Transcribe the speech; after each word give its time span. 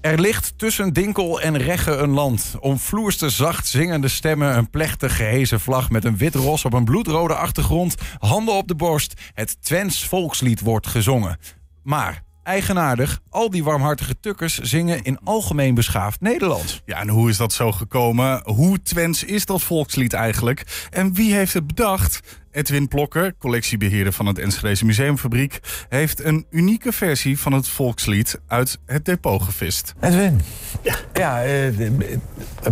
Er 0.00 0.20
ligt 0.20 0.58
tussen 0.58 0.92
Dinkel 0.92 1.40
en 1.40 1.56
Regge 1.56 1.96
een 1.96 2.10
land. 2.10 2.54
Omvloerste 2.60 3.30
zacht 3.30 3.66
zingende 3.66 4.08
stemmen, 4.08 4.56
een 4.56 4.70
plechtig 4.70 5.16
gehezen 5.16 5.60
vlag 5.60 5.90
met 5.90 6.04
een 6.04 6.16
wit 6.16 6.34
ros 6.34 6.64
op 6.64 6.72
een 6.72 6.84
bloedrode 6.84 7.34
achtergrond, 7.34 7.94
handen 8.18 8.54
op 8.54 8.68
de 8.68 8.74
borst. 8.74 9.20
Het 9.34 9.62
Twents 9.62 10.04
volkslied 10.04 10.60
wordt 10.60 10.86
gezongen. 10.86 11.38
Maar 11.82 12.22
eigenaardig, 12.42 13.20
al 13.30 13.50
die 13.50 13.64
warmhartige 13.64 14.14
tukkers 14.20 14.58
zingen 14.58 15.02
in 15.02 15.18
algemeen 15.24 15.74
beschaafd 15.74 16.20
Nederlands. 16.20 16.82
Ja, 16.84 17.00
en 17.00 17.08
hoe 17.08 17.28
is 17.30 17.36
dat 17.36 17.52
zo 17.52 17.72
gekomen? 17.72 18.40
Hoe 18.44 18.82
Twents 18.82 19.24
is 19.24 19.46
dat 19.46 19.62
volkslied 19.62 20.12
eigenlijk? 20.12 20.86
En 20.90 21.14
wie 21.14 21.34
heeft 21.34 21.54
het 21.54 21.66
bedacht? 21.66 22.38
Edwin 22.52 22.88
Plokker, 22.88 23.34
collectiebeheerder 23.38 24.12
van 24.12 24.26
het 24.26 24.38
Enschedeze 24.38 24.84
Museumfabriek, 24.84 25.60
heeft 25.88 26.24
een 26.24 26.46
unieke 26.50 26.92
versie 26.92 27.38
van 27.38 27.52
het 27.52 27.68
volkslied 27.68 28.40
uit 28.46 28.78
het 28.86 29.04
depot 29.04 29.42
gevist. 29.42 29.94
Edwin. 30.00 30.40
Ja. 30.82 30.94
ja 31.12 31.42
eh, 31.42 31.48
de- 31.76 32.18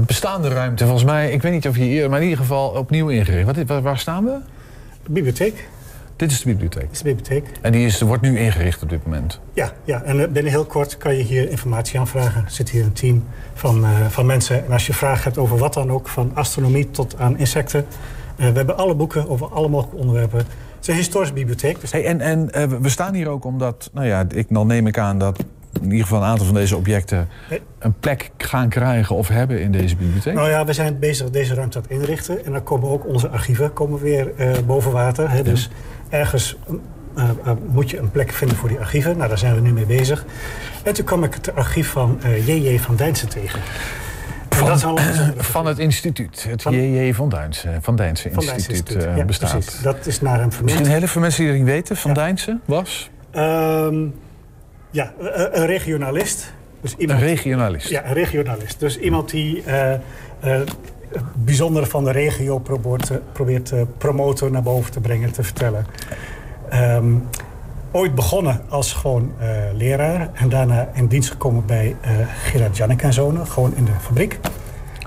bestaande 0.06 0.48
ruimte, 0.48 0.84
volgens 0.84 1.04
mij, 1.04 1.32
ik 1.32 1.42
weet 1.42 1.52
niet 1.52 1.68
of 1.68 1.76
je 1.76 1.82
hier, 1.82 2.08
maar 2.10 2.18
in 2.18 2.24
ieder 2.28 2.40
geval 2.40 2.68
opnieuw 2.68 3.08
ingericht. 3.08 3.46
Wat, 3.46 3.56
waar, 3.66 3.82
waar 3.82 3.98
staan 3.98 4.24
we? 4.24 4.38
De 5.02 5.10
bibliotheek. 5.12 5.68
Dit 6.18 6.30
is 6.30 6.38
de 6.42 6.44
bibliotheek. 6.46 6.82
Dit 6.82 6.92
is 6.92 6.98
de 6.98 7.04
bibliotheek. 7.04 7.44
En 7.60 7.72
die 7.72 7.86
is, 7.86 8.00
wordt 8.00 8.22
nu 8.22 8.38
ingericht 8.38 8.82
op 8.82 8.88
dit 8.88 9.04
moment. 9.04 9.40
Ja, 9.52 9.72
ja, 9.84 10.02
en 10.02 10.20
eh, 10.20 10.28
binnen 10.28 10.52
heel 10.52 10.64
kort 10.64 10.96
kan 10.96 11.16
je 11.16 11.22
hier 11.22 11.50
informatie 11.50 11.98
aanvragen. 11.98 12.44
Er 12.44 12.50
zit 12.50 12.70
hier 12.70 12.84
een 12.84 12.92
team 12.92 13.24
van, 13.54 13.84
eh, 13.84 13.90
van 14.08 14.26
mensen. 14.26 14.64
En 14.64 14.72
als 14.72 14.86
je 14.86 14.94
vragen 14.94 15.22
hebt 15.24 15.38
over 15.38 15.58
wat 15.58 15.74
dan 15.74 15.90
ook, 15.90 16.08
van 16.08 16.30
astronomie 16.34 16.90
tot 16.90 17.18
aan 17.18 17.38
insecten. 17.38 17.86
eh, 18.36 18.48
we 18.48 18.56
hebben 18.56 18.76
alle 18.76 18.94
boeken 18.94 19.28
over 19.28 19.46
alle 19.48 19.68
mogelijke 19.68 20.00
onderwerpen. 20.00 20.38
Het 20.38 20.46
is 20.80 20.86
een 20.88 20.94
historische 20.94 21.34
bibliotheek. 21.34 21.80
Dus 21.80 21.92
Hey, 21.92 22.04
en 22.04 22.20
en 22.52 22.82
we 22.82 22.88
staan 22.88 23.14
hier 23.14 23.28
ook 23.28 23.44
omdat, 23.44 23.90
nou 23.92 24.06
ja, 24.06 24.24
ik, 24.28 24.46
dan 24.48 24.66
neem 24.66 24.86
ik 24.86 24.98
aan 24.98 25.18
dat 25.18 25.38
in 25.80 25.84
ieder 25.84 26.02
geval 26.06 26.22
een 26.22 26.28
aantal 26.28 26.46
van 26.46 26.54
deze 26.54 26.76
objecten 26.76 27.28
een 27.78 27.94
plek 28.00 28.30
gaan 28.36 28.68
krijgen 28.68 29.16
of 29.16 29.28
hebben 29.28 29.60
in 29.60 29.72
deze 29.72 29.96
bibliotheek. 29.96 30.34
Nou 30.34 30.48
ja, 30.48 30.64
we 30.64 30.72
zijn 30.72 30.98
bezig 30.98 31.30
deze 31.30 31.54
ruimte 31.54 31.78
aan 31.78 31.82
het 31.88 31.92
inrichten. 31.92 32.44
En 32.44 32.52
dan 32.52 32.62
komen 32.62 32.88
ook 32.88 33.06
onze 33.06 33.28
archieven 33.28 33.72
komen 33.72 34.00
weer 34.00 34.32
boven 34.66 34.92
water. 34.92 35.30
Hè. 35.30 35.42
Dus 35.42 35.70
ergens 36.08 36.56
eh, 37.16 37.24
eh, 37.44 37.52
moet 37.66 37.90
je 37.90 37.98
een 37.98 38.10
plek 38.10 38.32
vinden 38.32 38.56
voor 38.56 38.68
die 38.68 38.78
archieven. 38.78 39.16
Nou, 39.16 39.28
daar 39.28 39.38
zijn 39.38 39.54
we 39.54 39.60
nu 39.60 39.72
mee 39.72 39.86
bezig. 39.86 40.24
En 40.82 40.94
toen 40.94 41.04
kwam 41.04 41.24
ik 41.24 41.34
het 41.34 41.54
archief 41.54 41.88
van 41.90 42.18
eh, 42.22 42.46
J.J. 42.46 42.78
van 42.78 42.96
Dijnsen 42.96 43.28
tegen. 43.28 43.60
En 44.48 44.64
dat 44.64 44.76
is 44.76 44.84
al 44.84 44.98
een 44.98 45.32
Van 45.36 45.66
het 45.66 45.78
instituut, 45.78 46.44
het 46.48 46.62
Van- 46.62 46.72
J.J. 46.74 47.12
van 47.14 47.28
Dijnsen, 47.28 47.72
van 47.72 47.82
Van 47.82 47.96
Dijnsen 47.96 48.30
Instituut, 48.34 48.94
eh, 49.04 49.16
Ja, 49.16 49.24
bestaat. 49.24 49.50
precies. 49.50 49.80
Dat 49.82 50.06
is 50.06 50.20
naar 50.20 50.38
hem 50.40 50.52
vernoemd. 50.52 50.74
Misschien 50.78 50.98
heel 50.98 51.08
veel 51.08 51.20
mensen 51.20 51.40
die 51.42 51.50
het 51.52 51.58
niet 51.62 51.68
weten, 51.70 51.96
Van 51.96 52.10
Ja. 52.10 52.16
Dijnsen 52.16 52.60
was 52.64 53.10
Ehm, 53.30 54.06
ja, 54.90 55.12
eh, 55.20 55.60
een 55.60 55.66
regionalist. 55.66 56.52
Dus 56.80 56.94
een 56.98 57.18
regionalist. 57.18 57.88
ja, 57.88 58.06
een 58.06 58.12
regionalist. 58.14 58.80
Dus 58.80 58.98
iemand 58.98 59.30
die 59.30 59.62
eh, 59.62 59.92
eh, 59.94 60.00
het 61.12 61.22
bijzondere 61.44 61.86
van 61.86 62.04
de 62.04 62.10
regio 62.10 62.58
probeert, 62.58 63.06
te- 63.06 63.20
probeert 63.32 63.66
te 63.66 63.86
promoten, 63.98 64.52
naar 64.52 64.62
boven 64.62 64.92
te 64.92 65.00
brengen, 65.00 65.32
te 65.32 65.42
vertellen. 65.42 65.86
Ehm, 66.70 67.12
ooit 67.90 68.14
begonnen 68.14 68.60
als 68.68 68.92
gewoon 68.92 69.32
eh, 69.38 69.48
leraar 69.74 70.28
en 70.34 70.48
daarna 70.48 70.88
in 70.92 71.06
dienst 71.06 71.30
gekomen 71.30 71.66
bij 71.66 71.96
eh 72.00 72.10
Gerard 72.44 72.76
Jannek 72.76 73.02
en 73.02 73.12
Zonen, 73.12 73.46
gewoon 73.46 73.72
in 73.76 73.84
de 73.84 73.90
fabriek, 74.00 74.38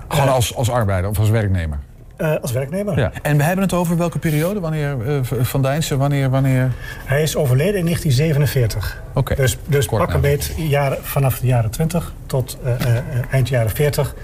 Gewoon 0.07 0.29
als, 0.29 0.55
als 0.55 0.69
arbeider 0.69 1.09
of 1.09 1.19
als 1.19 1.29
werknemer. 1.29 1.79
eh, 2.17 2.35
als 2.41 2.51
werknemer. 2.51 2.97
Ja. 2.99 3.11
En 3.21 3.37
we 3.37 3.43
hebben 3.43 3.63
het 3.63 3.73
over 3.73 3.97
welke 3.97 4.19
periode? 4.19 4.59
Wanneer 4.59 5.07
eh, 5.07 5.19
Van 5.23 5.61
Dijnsen, 5.61 5.97
wanneer, 5.97 6.29
wanneer? 6.29 6.71
Hij 7.05 7.21
is 7.21 7.35
overleden 7.35 7.75
in 7.79 7.85
1947. 7.85 9.01
Oké. 9.13 9.35
Dus, 9.35 9.57
dus 9.67 9.85
pak 9.85 10.13
een 10.13 10.21
beet 10.21 10.53
jaren, 10.57 10.97
vanaf 11.01 11.39
de 11.39 11.47
jaren 11.47 11.71
20 11.71 12.13
tot 12.25 12.57
eh, 12.63 12.73
eh, 12.73 12.97
eh, 12.97 13.03
eind 13.31 13.49
jaren 13.49 13.71
40 13.71 14.13
eh, 14.13 14.19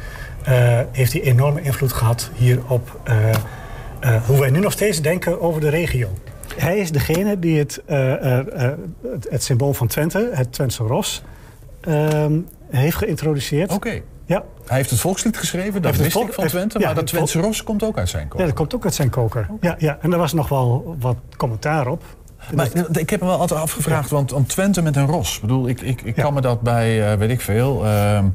heeft 0.92 1.14
hij 1.14 1.22
enorme 1.22 1.62
invloed 1.62 1.94
gehad 1.94 2.30
hier 2.36 2.60
op 2.68 3.00
eh, 3.04 3.30
eh, 4.00 4.24
hoe 4.26 4.40
wij 4.40 4.50
nu 4.50 4.60
nog 4.60 4.72
steeds 4.72 5.02
denken 5.02 5.42
over 5.42 5.62
de 5.62 5.70
regio. 5.70 6.08
Hij 6.56 6.78
is 6.78 6.92
degene 6.92 7.40
die 7.40 7.60
het, 7.60 7.82
eh, 7.86 8.14
eh, 8.14 8.40
eh, 8.70 8.78
het, 9.12 9.28
het 9.30 9.44
symbool 9.44 9.74
van 9.74 9.88
Twente, 9.88 10.30
het 10.34 10.52
Twentse 10.54 10.84
ros, 10.84 11.24
ehm, 11.82 12.40
heeft 12.70 12.96
geïntroduceerd. 12.98 13.72
Oké. 13.74 14.02
Ja. 14.26 14.44
Hij 14.66 14.78
heeft 14.78 14.90
het 14.90 15.00
volkslied 15.00 15.38
geschreven, 15.38 15.82
dat 15.82 15.96
wist 15.96 16.12
volk- 16.12 16.28
ik 16.28 16.34
van 16.34 16.44
heeft- 16.44 16.56
Twente. 16.56 16.80
ja, 16.80 16.86
maar 16.86 16.94
dat 16.96 17.04
het 17.04 17.14
Twentse 17.14 17.40
ros 17.40 17.64
komt 17.64 17.84
ook 17.84 17.98
uit 17.98 18.10
zijn 18.10 18.24
ja, 18.24 18.30
koker. 18.30 18.46
dat 18.46 18.56
komt 18.56 18.76
ook 18.76 18.84
uit 18.84 18.94
zijn 18.94 19.10
koker. 19.10 19.48
Ja, 19.62 19.76
ja. 19.78 19.98
En 20.02 20.12
er 20.12 20.18
was 20.18 20.34
nog 20.34 20.50
wel 20.50 20.96
wat 21.00 21.16
commentaar 21.38 21.88
op. 21.88 22.04
Maar 22.56 22.68
ik 22.92 23.10
heb 23.10 23.20
me 23.20 23.26
wel 23.28 23.40
altijd 23.40 23.60
afgevraagd, 23.60 24.10
want 24.10 24.34
om 24.34 24.48
Twente 24.48 24.82
met 24.82 24.96
een 24.96 25.06
ros. 25.06 25.36
Ik 25.36 25.42
bedoel, 25.42 25.68
ik, 25.68 25.82
ik, 25.82 26.02
ik 26.02 26.16
Ja. 26.16 26.24
kan 26.24 26.34
me 26.34 26.42
dat 26.42 26.62
bij, 26.62 27.12
eh, 27.12 27.18
weet 27.18 27.30
ik 27.30 27.42
veel, 27.42 27.86
ehm 27.86 28.26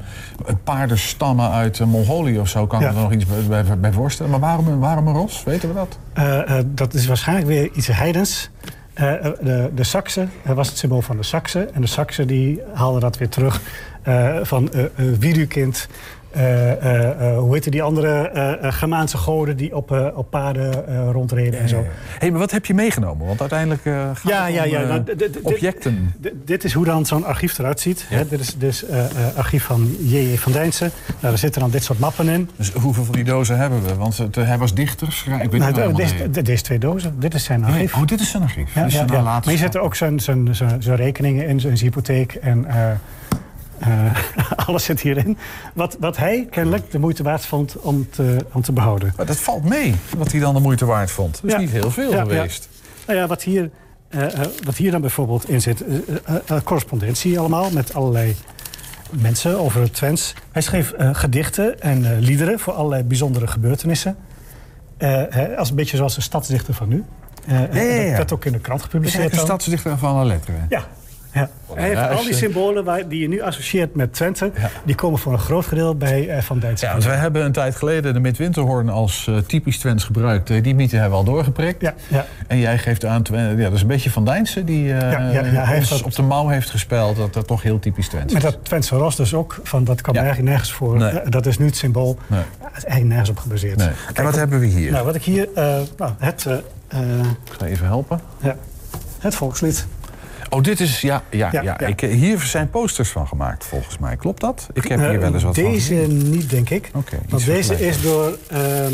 paardenstammen 0.63 1.49
uit 1.51 1.79
eh, 1.79 1.87
Mongolië 1.87 2.39
of 2.39 2.47
zo, 2.47 2.67
kan 2.67 2.79
ik 2.81 2.85
Ja. 2.85 2.91
me 2.91 2.97
er 2.97 3.03
nog 3.03 3.13
iets 3.13 3.25
bij, 3.25 3.63
bij, 3.63 3.77
bij 3.79 3.91
voorstellen. 3.91 4.31
Maar 4.31 4.39
waarom, 4.39 4.67
een- 4.67 4.79
waarom 4.79 5.07
een 5.07 5.13
ros? 5.13 5.43
Weten 5.43 5.69
we 5.69 5.75
dat? 5.75 5.97
Eh, 6.13 6.57
eh, 6.57 6.65
dat 6.67 6.93
is 6.93 7.05
waarschijnlijk 7.07 7.47
weer 7.47 7.69
iets 7.73 7.87
heidens. 7.87 8.49
Eh, 8.93 9.13
eh, 9.25 9.33
de, 9.41 9.71
de 9.75 9.83
Saksen 9.83 10.31
dat 10.45 10.55
was 10.55 10.67
het 10.67 10.77
symbool 10.77 11.01
van 11.01 11.17
de 11.17 11.23
Saksen. 11.23 11.73
En 11.73 11.81
de 11.81 11.87
Saksen 11.87 12.27
die 12.27 12.61
haalden 12.73 13.01
dat 13.01 13.17
weer 13.17 13.29
terug 13.29 13.61
eh, 14.03 14.35
van 14.41 14.71
eh 14.73 14.83
eh, 14.83 14.89
Eh, 16.33 16.71
eh, 16.71 17.29
eh, 17.29 17.37
hoe 17.37 17.53
heette 17.53 17.69
die 17.69 17.83
andere 17.83 18.29
Germaanse 18.61 19.17
goden 19.17 19.57
die 19.57 19.75
op, 19.75 20.11
op 20.15 20.29
paarden 20.29 20.85
rondreden 21.11 21.59
en 21.59 21.69
zo. 21.69 21.85
hey, 22.19 22.29
maar 22.31 22.39
wat 22.39 22.51
heb 22.51 22.65
je 22.65 22.73
meegenomen? 22.73 23.27
Want 23.27 23.39
uiteindelijk 23.39 23.81
gaat 23.83 24.19
Ja, 24.23 24.47
ja, 24.47 24.63
ja. 24.63 24.81
nou, 24.81 25.03
objecten. 25.41 26.13
Dit 26.45 26.63
is 26.63 26.73
hoe 26.73 26.85
dan 26.85 27.05
zo'n 27.05 27.25
archief 27.25 27.57
eruit 27.59 27.79
ziet. 27.79 28.05
Hè, 28.09 28.27
dit 28.27 28.39
is 28.39 28.57
dus 28.57 28.83
archief 29.35 29.63
van 29.63 29.95
J.J. 29.99 30.37
van 30.37 30.51
Dijnsen. 30.51 30.91
Nou, 31.07 31.17
daar 31.21 31.37
zitten 31.37 31.61
dan 31.61 31.69
dit 31.71 31.83
soort 31.83 31.99
mappen 31.99 32.27
in. 32.27 32.49
Dus 32.55 32.71
hoeveel 32.71 33.03
van 33.03 33.15
die 33.15 33.23
dozen 33.23 33.57
hebben 33.57 33.83
we? 33.83 33.95
Want 33.95 34.17
hij 34.35 34.57
was 34.57 34.73
dichter. 34.73 35.07
Ik 35.07 35.51
weet 35.51 35.51
Nou, 35.51 35.65
niet 35.65 35.73
d- 35.73 35.75
helemaal 35.77 35.93
deze, 35.97 36.13
niet. 36.13 36.33
d- 36.33 36.45
deze 36.45 36.63
twee 36.63 36.79
dozen, 36.79 37.15
dit 37.19 37.33
is 37.33 37.43
zijn 37.43 37.63
archief. 37.65 37.95
Oh, 37.95 38.05
dit 38.05 38.19
is 38.19 38.29
zijn 38.31 38.43
archief. 38.43 38.73
Ja, 38.73 38.81
Dit 38.83 38.91
is 38.91 38.99
ja, 38.99 39.07
zijn 39.07 39.23
Maar 39.23 39.41
je 39.45 39.57
zet 39.57 39.75
er 39.75 39.81
ook 39.81 39.95
zijn, 39.95 40.19
zijn, 40.19 40.55
zijn, 40.55 40.95
rekeningen 40.95 41.47
in, 41.47 41.59
zijn, 41.59 41.77
zijn 41.77 41.89
hypotheek 41.89 42.33
en 42.33 42.65
eh, 43.83 44.15
alles 44.67 44.83
zit 44.83 45.01
hierin. 45.01 45.37
Wat, 45.73 45.97
wat 45.99 46.17
hij 46.17 46.47
kennelijk 46.49 46.91
de 46.91 46.99
moeite 46.99 47.23
waard 47.23 47.45
vond 47.45 47.77
om 47.79 48.09
te, 48.09 48.37
om 48.51 48.61
te 48.61 48.71
behouden. 48.71 49.13
Maar 49.17 49.25
dat 49.25 49.37
valt 49.37 49.63
mee, 49.69 49.95
wat 50.17 50.31
hij 50.31 50.39
dan 50.39 50.53
de 50.53 50.59
moeite 50.59 50.85
waard 50.85 51.11
vond. 51.11 51.33
Dat 51.33 51.43
is 51.43 51.51
Ja. 51.51 51.57
niet 51.59 51.69
heel 51.69 51.91
veel 51.91 52.11
Ja, 52.11 52.21
geweest. 52.21 52.69
Nou 53.07 53.19
ja, 53.19 53.27
wat 53.27 53.43
hier, 53.43 53.69
eh, 54.09 54.23
eh, 54.39 54.47
wat 54.63 54.75
hier 54.75 54.91
dan 54.91 55.01
bijvoorbeeld 55.01 55.49
in 55.49 55.61
zit, 55.61 55.83
correspondentie 56.63 57.39
allemaal 57.39 57.69
met 57.71 57.93
allerlei 57.93 58.35
mensen 59.11 59.59
over 59.59 59.81
het 59.81 59.93
Twents. 59.93 60.33
Hij 60.51 60.61
schreef 60.61 60.93
gedichten 60.97 61.81
en 61.81 62.19
liederen 62.19 62.59
voor 62.59 62.73
allerlei 62.73 63.03
bijzondere 63.03 63.47
gebeurtenissen. 63.47 64.17
Als 65.57 65.69
een 65.69 65.75
beetje 65.75 65.97
zoals 65.97 66.15
de 66.15 66.21
stadsdichter 66.21 66.73
van 66.73 66.87
nu. 66.87 67.03
Eh, 67.47 67.73
ja, 67.73 67.81
ja. 67.81 68.07
Dat 68.07 68.17
werd 68.17 68.33
ook 68.33 68.45
in 68.45 68.51
de 68.51 68.59
krant 68.59 68.81
gepubliceerd. 68.81 69.29
hij 69.31 69.39
een 69.39 69.45
stadsdichter 69.45 69.97
van 69.97 70.15
een 70.17 70.25
letteren? 70.25 70.65
Ja. 70.69 70.83
Ja. 71.33 71.49
Hij 71.73 71.87
heeft 71.87 72.09
al 72.09 72.23
die 72.23 72.33
symbolen 72.33 72.83
waar, 72.83 73.07
die 73.07 73.19
je 73.21 73.27
nu 73.27 73.41
associeert 73.41 73.95
met 73.95 74.13
Twente... 74.13 74.51
Ja. 74.59 74.69
die 74.83 74.95
komen 74.95 75.19
voor 75.19 75.33
een 75.33 75.39
groot 75.39 75.65
gedeelte 75.65 75.95
bij 75.97 76.29
eh, 76.29 76.41
Van 76.41 76.59
Dijnsen. 76.59 76.87
Ja, 76.87 76.93
want 76.93 77.05
wij 77.05 77.15
hebben 77.17 77.45
een 77.45 77.51
tijd 77.51 77.75
geleden 77.75 78.13
de 78.13 78.19
Midwinterhoorn 78.19 78.89
als 78.89 79.27
eh, 79.29 79.37
typisch 79.37 79.77
Twents 79.79 80.03
gebruikt. 80.03 80.49
Eh, 80.49 80.63
die 80.63 80.75
mythe 80.75 80.95
hebben 80.97 81.19
we 81.19 81.25
al 81.25 81.33
doorgeprikt. 81.33 81.81
ja, 81.81 81.93
ja. 82.07 82.25
En 82.47 82.57
jij 82.57 82.77
geeft 82.77 83.05
aan, 83.05 83.23
ja, 83.31 83.55
dat 83.55 83.73
is 83.73 83.81
een 83.81 83.87
beetje 83.87 84.09
Van 84.11 84.25
Dijnsen 84.25 84.65
die 84.65 84.93
eh, 84.93 85.11
Ja, 85.11 85.19
ja, 85.19 85.29
ja, 85.29 85.41
hij 85.41 85.65
heeft 85.75 85.91
ons 85.91 86.01
dat- 86.01 86.01
op 86.03 86.15
de 86.15 86.21
mouw 86.21 86.47
heeft 86.47 86.69
gespeld. 86.69 87.15
Dat 87.17 87.33
dat 87.33 87.47
toch 87.47 87.61
heel 87.61 87.79
typisch 87.79 88.07
Twents 88.07 88.33
Met 88.33 88.43
is. 88.43 88.51
dat 88.51 88.65
Twentse 88.65 88.95
ros 88.95 89.15
dus 89.15 89.33
ook, 89.33 89.59
van, 89.63 89.83
dat 89.83 90.01
kwam 90.01 90.15
Ja. 90.15 90.21
eigenlijk 90.21 90.49
nergens 90.51 90.71
voor. 90.73 90.97
Nee. 90.97 91.19
Dat 91.29 91.45
is 91.45 91.57
nu 91.57 91.65
het 91.65 91.75
symbool. 91.77 92.17
Nee. 92.27 92.39
Het 92.59 92.77
is 92.77 92.83
eigenlijk 92.83 93.05
nergens 93.09 93.29
op 93.29 93.37
gebaseerd. 93.37 93.77
Nee. 93.77 93.89
En 94.13 94.23
wat 94.23 94.35
hebben 94.35 94.59
we 94.59 94.65
hier? 94.65 94.91
Nou, 94.91 95.05
wat 95.05 95.15
ik 95.15 95.23
hier... 95.23 95.47
eh, 95.55 95.75
nou, 95.97 96.11
het, 96.17 96.45
eh, 96.45 96.53
eh, 96.87 97.19
Ik 97.19 97.51
ga 97.59 97.65
even 97.65 97.85
helpen. 97.85 98.19
ja, 98.41 98.55
het 99.19 99.35
volkslied. 99.35 99.85
Oh, 100.53 100.63
dit 100.63 100.79
is, 100.79 101.01
ja, 101.01 101.23
ja, 101.29 101.49
ja. 101.51 101.79
Ik, 101.79 102.01
eh, 102.01 102.11
hier 102.13 102.39
zijn 102.39 102.69
posters 102.69 103.09
van 103.09 103.27
gemaakt, 103.27 103.65
volgens 103.65 103.97
mij. 103.97 104.15
Klopt 104.15 104.41
dat? 104.41 104.67
Ik 104.73 104.87
heb 104.87 104.99
hier 104.99 105.09
Eh, 105.13 105.17
wel 105.19 105.33
eens 105.33 105.43
wat 105.43 105.55
van 105.55 105.63
Deze 105.63 105.95
gezien. 105.95 106.29
niet, 106.29 106.49
denk 106.49 106.69
ik. 106.69 106.89
Oké, 106.93 107.17
Want 107.29 107.45
deze 107.45 107.87
is 107.87 108.01
door 108.01 108.37
ehm, 108.49 108.93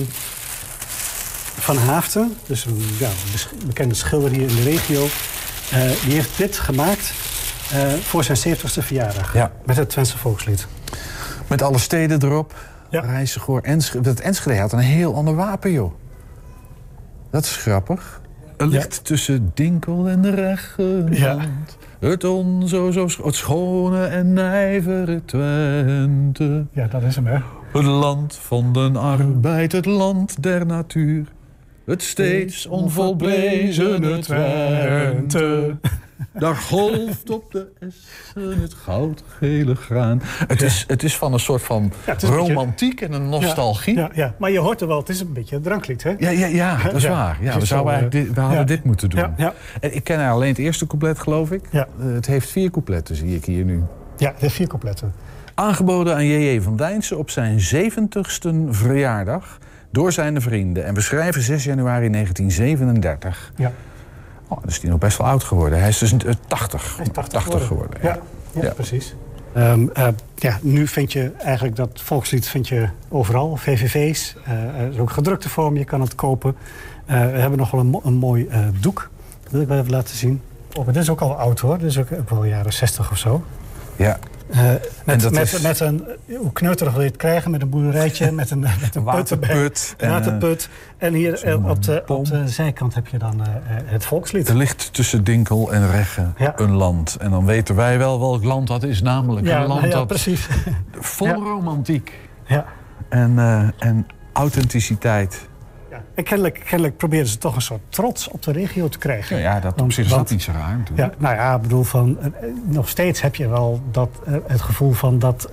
Van 1.59 1.77
Haaften, 1.77 2.35
dus 2.47 2.65
een 2.65 2.81
ja, 2.99 3.09
bekende 3.65 3.95
schilder 3.95 4.31
hier 4.31 4.49
in 4.49 4.55
de 4.55 4.63
regio. 4.63 5.07
eh, 5.71 5.81
die 6.03 6.13
heeft 6.13 6.37
dit 6.37 6.57
gemaakt 6.57 7.13
eh, 7.71 7.93
voor 7.93 8.23
zijn 8.23 8.37
70ste 8.37 8.81
verjaardag. 8.83 9.33
Ja. 9.33 9.51
Met 9.65 9.77
het 9.77 9.89
Twentse 9.89 10.17
volkslied. 10.17 10.67
Met 11.47 11.61
alle 11.61 11.77
steden 11.77 12.23
erop. 12.23 12.55
Ja. 12.89 13.01
Reizigoor, 13.01 13.61
Enschede. 13.61 14.01
Dat 14.03 14.19
Enschede 14.19 14.59
had 14.59 14.71
een 14.73 14.79
heel 14.79 15.15
ander 15.15 15.35
wapen, 15.35 15.71
joh. 15.71 15.93
Dat 17.31 17.43
is 17.45 17.55
grappig. 17.55 18.21
Er 18.59 18.67
ligt 18.67 19.03
tussen 19.03 19.51
Dinkel 19.53 20.07
en 20.07 20.21
de 20.21 20.29
Rechtenland. 20.29 21.17
Ja. 21.17 22.07
Het 22.07 22.23
on 22.23 22.67
zo, 22.67 22.91
het 23.23 23.35
schone 23.35 24.05
en 24.05 24.33
nijvere 24.33 25.21
Twente. 25.25 26.65
Ja, 26.71 26.87
dat 26.87 27.03
is 27.03 27.15
hem, 27.15 27.25
hè? 27.25 27.37
Het 27.71 27.83
land 27.83 28.35
van 28.35 28.73
den 28.73 28.95
arbeid, 28.95 29.71
het 29.71 29.85
land 29.85 30.43
der 30.43 30.65
natuur. 30.65 31.25
Het 31.85 32.01
steeds 32.01 32.65
onvolbrezene 32.65 34.19
Twente. 34.19 35.75
Daar 36.33 36.55
golft 36.55 37.29
op 37.29 37.51
de 37.51 37.67
essen 37.79 38.61
het 38.61 38.73
goudgele 38.73 39.75
graan. 39.75 40.21
Het, 40.47 40.61
is, 40.61 40.83
het 40.87 41.03
is 41.03 41.17
van 41.17 41.33
een 41.33 41.39
soort 41.39 41.61
van 41.61 41.83
Ja, 42.05 42.11
het 42.11 42.21
beetje- 42.21 42.35
romantiek 42.35 43.01
en 43.01 43.13
een 43.13 43.29
nostalgie. 43.29 43.95
Ja, 43.95 44.01
Ja, 44.01 44.09
ja, 44.13 44.35
maar 44.39 44.51
je 44.51 44.59
hoort 44.59 44.81
er 44.81 44.87
wel, 44.87 44.97
het 44.99 45.09
is 45.09 45.19
een 45.19 45.33
beetje 45.33 45.55
een 45.55 45.61
dranklied, 45.61 46.03
hè? 46.03 46.13
ja, 46.17 46.29
ja, 46.29 46.77
dat 46.83 46.95
is 46.95 47.03
Ja. 47.03 47.09
waar. 47.09 47.37
Ja, 47.41 47.51
Het 47.51 47.59
we, 47.59 47.65
zouden 47.65 47.93
eigenlijk 47.93 48.25
dit, 48.25 48.35
we 48.35 48.41
hadden 48.41 48.59
ja. 48.59 48.65
dit 48.65 48.83
moeten 48.83 49.09
doen. 49.09 49.19
Ja, 49.19 49.33
ja. 49.37 49.53
En 49.79 49.95
Ik 49.95 50.03
ken 50.03 50.27
alleen 50.29 50.49
het 50.49 50.57
eerste 50.57 50.87
couplet, 50.87 51.19
geloof 51.19 51.51
ik. 51.51 51.61
Ja. 51.71 51.87
Eh, 51.99 52.05
Het 52.05 52.25
heeft 52.25 52.49
vier 52.49 52.71
coupletten, 52.71 53.15
zie 53.15 53.35
ik 53.35 53.45
hier 53.45 53.63
nu. 53.65 53.83
Ja, 54.17 54.33
de 54.39 54.49
vier 54.49 54.67
coupletten. 54.67 55.13
Aangeboden 55.55 56.13
aan 56.15 56.25
J.J. 56.25 56.61
van 56.61 56.75
Dijnsen 56.75 57.17
op 57.17 57.29
zijn 57.29 57.59
70ste 57.59 58.49
verjaardag 58.69 59.57
door 59.91 60.11
zijn 60.11 60.41
vrienden. 60.41 60.85
En 60.85 60.93
we 60.93 61.01
schrijven 61.01 61.41
6 61.41 61.63
januari 61.63 62.09
1937. 62.09 63.51
Ja. 63.55 63.71
Oh, 64.51 64.57
dan 64.61 64.69
is 64.69 64.81
hij 64.81 64.89
nog 64.89 64.99
best 64.99 65.17
wel 65.17 65.27
oud 65.27 65.43
geworden. 65.43 65.79
Hij 65.79 65.89
is 65.89 65.97
dus 65.97 66.13
eh, 66.13 66.33
80, 66.47 66.95
Hij 66.97 67.05
is 67.05 67.11
80 67.11 67.65
geworden. 67.67 67.99
Ja, 68.01 68.19
ja, 68.51 68.61
Ja. 68.61 68.71
precies. 68.73 69.15
Ehm, 69.53 69.87
eh, 69.93 70.07
ja, 70.35 70.57
nu 70.61 70.87
vind 70.87 71.11
je 71.13 71.31
eigenlijk 71.37 71.75
dat 71.75 71.89
volkslied 71.93 72.47
vind 72.47 72.67
je 72.67 72.89
overal. 73.09 73.55
VVV's, 73.55 74.35
eh, 74.45 74.53
er 74.53 74.91
is 74.91 74.97
ook 74.97 75.11
gedrukte 75.11 75.49
vorm, 75.49 75.77
je 75.77 75.85
kan 75.85 76.01
het 76.01 76.15
kopen. 76.15 76.55
Eh, 77.05 77.15
we 77.15 77.37
hebben 77.39 77.59
nog 77.59 77.71
wel 77.71 77.81
een, 77.81 77.87
mo- 77.87 78.01
een 78.03 78.13
mooi 78.13 78.47
eh, 78.47 78.59
doek. 78.79 79.09
Dat 79.43 79.51
wil 79.51 79.61
ik 79.61 79.67
wel 79.67 79.77
even 79.79 79.91
laten 79.91 80.17
zien. 80.17 80.41
Oh, 80.77 80.85
maar 80.85 80.93
dit 80.93 81.03
is 81.03 81.09
ook 81.09 81.21
al 81.21 81.35
oud 81.35 81.59
hoor. 81.59 81.77
Dit 81.77 81.87
is 81.87 81.97
ook, 81.99 82.07
ook 82.19 82.29
wel 82.29 82.43
jaren 82.45 82.73
60 82.73 83.11
of 83.11 83.17
zo. 83.17 83.43
Ja. 83.95 84.19
Eh, 84.49 84.57
met, 85.05 85.31
met, 85.31 85.53
is- 85.53 85.61
met 85.61 85.79
een, 85.79 86.05
eh, 86.27 86.37
hoe 86.37 86.51
kneuterig 86.53 86.93
wil 86.93 87.01
je 87.01 87.07
het 87.07 87.17
krijgen? 87.17 87.51
Met 87.51 87.61
een 87.61 87.69
boerderijtje, 87.69 88.31
met 88.41 88.51
een, 88.51 88.59
met 88.59 88.95
een 88.95 89.03
put 89.03 89.31
erbij. 89.31 89.47
Waterput. 89.49 89.93
En, 89.97 90.07
eh, 90.07 90.13
Waterput. 90.13 90.69
En 90.97 91.13
hier 91.13 91.43
eh, 91.43 91.69
op, 91.69 91.83
de, 91.83 92.03
op 92.07 92.25
de 92.25 92.47
zijkant 92.47 92.95
heb 92.95 93.07
je 93.07 93.17
dan 93.17 93.41
eh, 93.45 93.47
eh, 93.47 93.83
het 93.85 94.05
volkslied. 94.05 94.49
Er 94.49 94.55
ligt 94.55 94.93
tussen 94.93 95.23
Dinkel 95.23 95.73
en 95.73 95.91
Regge 95.91 96.27
Ja. 96.37 96.53
een 96.59 96.71
land. 96.71 97.15
En 97.19 97.31
dan 97.31 97.45
weten 97.45 97.75
wij 97.75 97.97
wel 97.97 98.19
welk 98.19 98.43
land 98.43 98.67
dat 98.67 98.83
is. 98.83 99.01
Namelijk 99.01 99.45
Ja, 99.47 99.61
een 99.61 99.67
land 99.67 99.79
nou 99.81 99.91
ja, 99.91 99.97
dat 99.97 100.07
precies. 100.07 100.47
vol 100.91 101.33
romantiek 101.33 102.13
ja. 102.45 102.65
en, 103.09 103.39
eh, 103.39 103.67
en 103.89 104.07
authenticiteit. 104.33 105.47
En 106.19 106.25
kennelijk, 106.25 106.61
kennelijk 106.65 106.97
proberen 106.97 107.27
ze 107.27 107.37
toch 107.37 107.55
een 107.55 107.61
soort 107.61 107.81
trots 107.89 108.27
op 108.27 108.43
de 108.43 108.51
regio 108.51 108.89
te 108.89 108.97
krijgen. 108.97 109.37
Ja, 109.37 109.41
ja 109.41 109.59
dat 109.59 109.71
op 109.71 109.79
Want- 109.79 109.93
zich 109.93 110.05
is 110.05 110.11
dat 110.11 110.29
niet 110.29 110.41
zo 110.41 110.51
raar. 110.51 110.79
Ja, 110.95 111.11
nou 111.17 111.35
ja, 111.35 111.55
ik 111.55 111.61
bedoel 111.61 111.83
van, 111.83 112.17
eh, 112.19 112.25
eh, 112.25 112.31
nog 112.63 112.89
steeds 112.89 113.21
heb 113.21 113.35
je 113.35 113.47
wel 113.47 113.81
dat, 113.91 114.09
eh, 114.25 114.33
het 114.47 114.61
gevoel 114.61 114.91
van 114.91 115.19
dat 115.19 115.49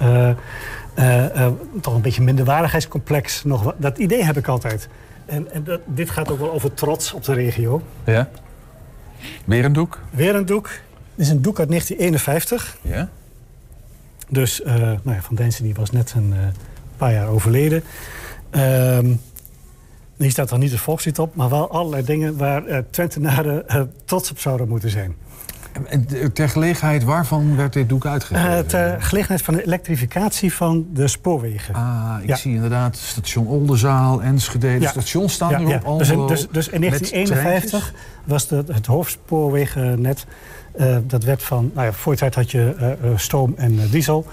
toch 1.80 1.94
een 1.94 2.00
beetje 2.00 2.22
minderwaardigheidscomplex. 2.22 3.44
Nog, 3.44 3.74
dat 3.76 3.98
idee 3.98 4.24
heb 4.24 4.36
ik 4.36 4.48
altijd. 4.48 4.88
En, 5.26 5.52
en 5.52 5.64
dat, 5.64 5.80
dit 5.84 6.10
gaat 6.10 6.30
ook 6.30 6.38
wel 6.38 6.52
over 6.52 6.74
trots 6.74 7.12
op 7.12 7.24
de 7.24 7.32
regio. 7.32 7.82
Ja? 8.04 8.28
Weer 9.44 9.64
een 9.64 9.72
doek? 9.72 10.00
Weer 10.10 10.34
een 10.34 10.46
doek. 10.46 10.68
Dit 11.14 11.26
is 11.26 11.28
een 11.28 11.42
doek 11.42 11.58
uit 11.58 11.68
1951. 11.68 12.76
Ja. 12.80 13.08
Dus 14.28 14.60
nou 14.64 14.98
ja, 15.04 15.20
Van 15.20 15.34
Densen 15.34 15.64
die 15.64 15.74
was 15.74 15.90
net 15.90 16.14
een 16.16 16.34
paar 16.96 17.12
jaar 17.12 17.28
overleden. 17.28 17.82
Ehm 18.50 19.14
hier 20.16 20.30
staat 20.30 20.48
dan 20.48 20.60
niet 20.60 20.70
het 20.70 20.80
volkslied 20.80 21.18
op, 21.18 21.34
maar 21.34 21.48
wel 21.48 21.70
allerlei 21.70 22.04
dingen 22.04 22.36
waar 22.36 22.64
eh 22.66 22.78
Twentenaren 22.90 23.68
eh, 23.68 23.80
trots 24.04 24.30
op 24.30 24.38
zouden 24.38 24.68
moeten 24.68 24.90
zijn. 24.90 25.14
En 25.88 26.06
ter 26.32 26.48
gelegenheid 26.48 27.04
waarvan 27.04 27.56
werd 27.56 27.72
dit 27.72 27.88
doek 27.88 28.06
uitgegeven? 28.06 28.50
Eh 28.50 28.58
ter 28.58 29.02
gelegenheid 29.02 29.42
van 29.42 29.54
de 29.54 29.64
elektrificatie 29.66 30.52
van 30.54 30.86
de 30.92 31.08
spoorwegen. 31.08 31.74
Ah, 31.74 32.16
ik 32.22 32.28
Ja. 32.28 32.36
zie 32.36 32.54
inderdaad 32.54 32.96
station 32.96 33.46
Oldenzaal, 33.46 34.22
Enschede. 34.22 34.74
De 34.74 34.80
Ja. 34.80 34.88
stations 34.90 35.32
staan 35.32 35.50
Ja, 35.50 35.58
erop. 35.60 35.98
Dus, 35.98 36.08
in, 36.10 36.26
dus, 36.26 36.46
dus 36.50 36.68
in 36.68 36.80
met 36.80 36.88
1951 36.90 37.92
was 38.24 38.48
de, 38.48 38.64
het 38.72 38.86
hoofdspoorwegennet... 38.86 40.26
eh, 40.76 40.96
dat 41.02 41.24
werd 41.24 41.42
van... 41.42 41.70
Nou 41.74 41.86
ja, 41.86 41.92
voor 41.92 42.14
tijd 42.16 42.34
had 42.34 42.50
je 42.50 42.96
stoom 43.16 43.54
en 43.56 43.78
diesel. 43.90 44.26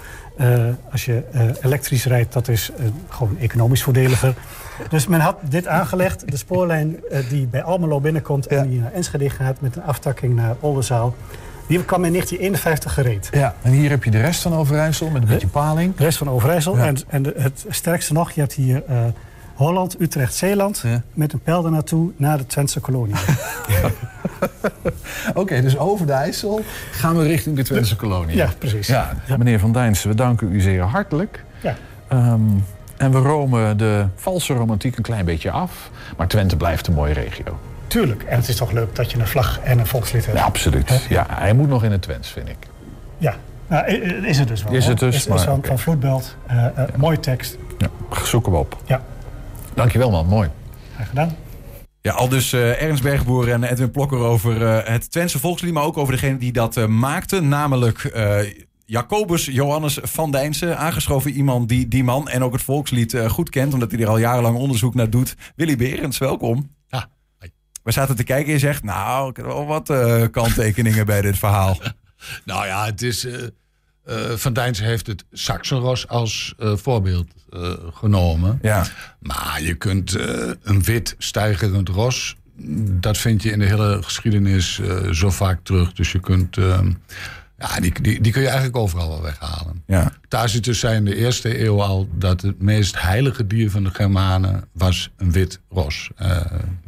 Als 0.92 1.04
je 1.04 1.22
elektrisch 1.62 2.04
rijdt, 2.04 2.32
dat 2.32 2.48
is 2.48 2.70
gewoon 3.08 3.36
economisch 3.38 3.82
voordeliger. 3.82 4.34
Dus 4.88 5.06
men 5.06 5.20
had 5.20 5.36
dit 5.40 5.66
aangelegd. 5.66 6.30
De 6.30 6.36
spoorlijn 6.36 6.96
eh, 7.10 7.28
die 7.28 7.46
bij 7.46 7.62
Almelo 7.62 8.00
binnenkomt... 8.00 8.46
en 8.46 8.68
die 8.68 8.80
naar 8.80 8.92
Enschede 8.92 9.30
gaat 9.30 9.60
met 9.60 9.76
een 9.76 9.82
aftakking 9.82 10.34
naar 10.34 10.56
Oldenzaal... 10.60 11.14
die 11.66 11.84
kwam 11.84 12.04
in 12.04 12.10
1951 12.10 12.94
gereed. 12.94 13.28
Ja, 13.32 13.54
en 13.62 13.72
hier 13.72 13.90
heb 13.90 14.04
je 14.04 14.10
de 14.10 14.20
rest 14.20 14.42
van 14.42 14.54
Overijssel 14.54 15.10
met 15.10 15.22
een 15.22 15.28
beetje 15.28 15.46
paling. 15.46 15.96
De 15.96 16.02
rest 16.02 16.18
van 16.18 16.30
Overijssel. 16.30 16.76
Ja. 16.76 16.86
En, 16.86 16.96
en 17.08 17.24
het 17.36 17.64
sterkste 17.68 18.12
nog, 18.12 18.30
je 18.30 18.40
hebt 18.40 18.52
hier 18.52 18.82
eh, 18.86 18.98
Holland, 19.54 20.00
Utrecht, 20.00 20.34
Zeeland... 20.34 20.80
Ja. 20.84 21.02
met 21.12 21.32
een 21.32 21.40
pijl 21.40 21.70
naartoe 21.70 22.10
naar 22.16 22.38
de 22.38 22.46
Twentse 22.46 22.80
kolonie. 22.80 23.14
Oké, 25.34 25.60
dus 25.60 25.78
over 25.78 26.06
de 26.06 26.12
IJssel 26.12 26.60
gaan 26.90 27.16
we 27.16 27.26
richting 27.26 27.56
de 27.56 27.62
Twentse 27.62 27.96
kolonie. 27.96 28.36
ja, 28.36 28.50
precies. 28.58 28.86
Ja, 28.86 29.14
meneer 29.26 29.58
Van 29.58 29.72
Dijnsen, 29.72 30.08
we 30.08 30.14
danken 30.14 30.52
u 30.52 30.60
zeer 30.60 30.82
hartelijk. 30.82 31.44
Ja. 31.60 31.74
Ehm, 32.08 32.40
en 32.96 33.12
we 33.12 33.18
romen 33.18 33.76
de 33.76 34.06
valse 34.16 34.54
romantiek 34.54 34.96
een 34.96 35.02
klein 35.02 35.24
beetje 35.24 35.50
af. 35.50 35.90
Maar 36.16 36.28
Twente 36.28 36.56
blijft 36.56 36.86
een 36.86 36.94
mooie 36.94 37.12
regio. 37.12 37.58
Tuurlijk. 37.86 38.22
En 38.22 38.36
het 38.36 38.48
is 38.48 38.56
toch 38.56 38.72
leuk 38.72 38.94
dat 38.94 39.10
je 39.12 39.18
een 39.18 39.26
vlag 39.26 39.60
en 39.60 39.78
een 39.78 39.86
volkslied 39.86 40.26
hebt. 40.26 40.38
Ja, 40.38 40.44
absoluut. 40.44 41.06
Ja, 41.08 41.26
hij 41.30 41.52
moet 41.52 41.68
nog 41.68 41.84
in 41.84 41.92
het 41.92 42.02
Twents, 42.02 42.28
vind 42.30 42.48
ik. 42.48 42.56
Ja. 43.18 43.34
Nou, 43.66 43.86
is 44.26 44.38
het 44.38 44.48
dus 44.48 44.62
wel. 44.62 44.72
Is 44.72 44.86
het 44.86 44.98
dus, 44.98 45.14
Is, 45.14 45.20
is 45.20 45.26
maar 45.28 45.38
van, 45.38 45.56
oké. 45.56 45.66
van 45.68 45.78
Vloedbelt. 45.78 46.36
eh, 46.46 46.66
eh, 46.66 46.72
Mooie 46.96 47.20
tekst. 47.20 47.56
Ja, 47.78 47.88
zoeken 48.24 48.52
we 48.52 48.58
op. 48.58 48.76
Ja, 48.86 49.02
Dankjewel, 49.74 50.10
man. 50.10 50.26
Mooi. 50.26 50.48
graag 50.94 51.08
gedaan. 51.08 51.36
Ja, 52.00 52.12
al 52.12 52.28
dus 52.28 52.52
eh, 52.52 52.82
Ernst 52.82 53.02
Bergboer 53.02 53.50
en 53.50 53.64
Edwin 53.64 53.90
Plokker 53.90 54.18
over 54.18 54.66
eh, 54.66 54.92
het 54.92 55.10
Twentse 55.10 55.38
volkslied... 55.38 55.72
maar 55.72 55.82
ook 55.84 55.96
over 55.98 56.12
degene 56.12 56.38
die 56.38 56.52
dat 56.52 56.76
eh, 56.76 56.86
maakte, 56.86 57.40
namelijk... 57.40 58.12
Jacobus 58.86 59.44
Johannes 59.44 59.98
van 60.02 60.30
Dijnsen, 60.30 60.78
aangeschoven 60.78 61.30
iemand 61.30 61.68
die 61.68 61.88
die 61.88 62.04
man 62.04 62.28
en 62.28 62.42
ook 62.42 62.52
het 62.52 62.62
volkslied 62.62 63.14
eh, 63.14 63.30
goed 63.30 63.50
kent, 63.50 63.72
omdat 63.74 63.90
hij 63.90 64.00
er 64.00 64.08
al 64.08 64.18
jarenlang 64.18 64.56
onderzoek 64.56 64.94
naar 64.94 65.10
doet. 65.10 65.34
Willy 65.56 65.76
Berends, 65.76 66.18
welkom. 66.18 66.70
Ja. 66.88 67.08
We 67.82 67.92
zaten 67.92 68.16
te 68.16 68.24
kijken 68.24 68.46
en 68.46 68.52
je 68.52 68.58
zegt, 68.58 68.82
nou, 68.82 69.30
ik 69.30 69.36
heb 69.36 69.46
wel 69.46 69.66
wat 69.66 69.90
eh, 69.90 70.24
kanttekeningen 70.30 71.06
bij 71.06 71.20
dit 71.20 71.38
verhaal. 71.38 71.78
Nou 72.44 72.66
ja, 72.66 72.84
het 72.84 73.02
is. 73.02 73.24
eh 73.26 74.30
Van 74.34 74.52
Dijnsen 74.52 74.84
heeft 74.86 75.06
het 75.06 75.24
Saxenros 75.32 76.08
als 76.08 76.54
voorbeeld 76.58 77.26
genomen. 77.92 78.58
Ja, 78.62 78.86
Maar 79.20 79.62
je 79.62 79.74
kunt 79.74 80.16
een 80.62 80.82
wit 80.82 81.14
stijgerend 81.18 81.88
ros. 81.88 82.36
Dat 82.90 83.18
vind 83.18 83.42
je 83.42 83.50
in 83.50 83.58
de 83.58 83.64
hele 83.64 84.02
geschiedenis 84.02 84.80
zo 85.10 85.30
vaak 85.30 85.60
terug. 85.62 85.92
Dus 85.92 86.12
je 86.12 86.20
kunt. 86.20 86.56
Eh, 87.56 87.68
ja, 87.68 87.80
die, 87.80 88.00
die, 88.00 88.20
die 88.20 88.32
kun 88.32 88.40
je 88.40 88.46
eigenlijk 88.48 88.76
overal 88.76 89.08
wel 89.08 89.22
weghalen. 89.22 89.82
ja. 89.86 90.12
Tacitus 90.28 90.78
zei 90.78 90.96
in 90.96 91.04
de 91.04 91.16
eerste 91.16 91.64
eeuw 91.64 91.82
al 91.82 92.08
dat 92.14 92.40
het 92.40 92.62
meest 92.62 93.00
heilige 93.00 93.46
dier 93.46 93.70
van 93.70 93.84
de 93.84 93.90
Germanen 93.90 94.64
was 94.72 95.10
een 95.16 95.32
wit 95.32 95.60
ros. 95.68 96.10
Eh, 96.16 96.28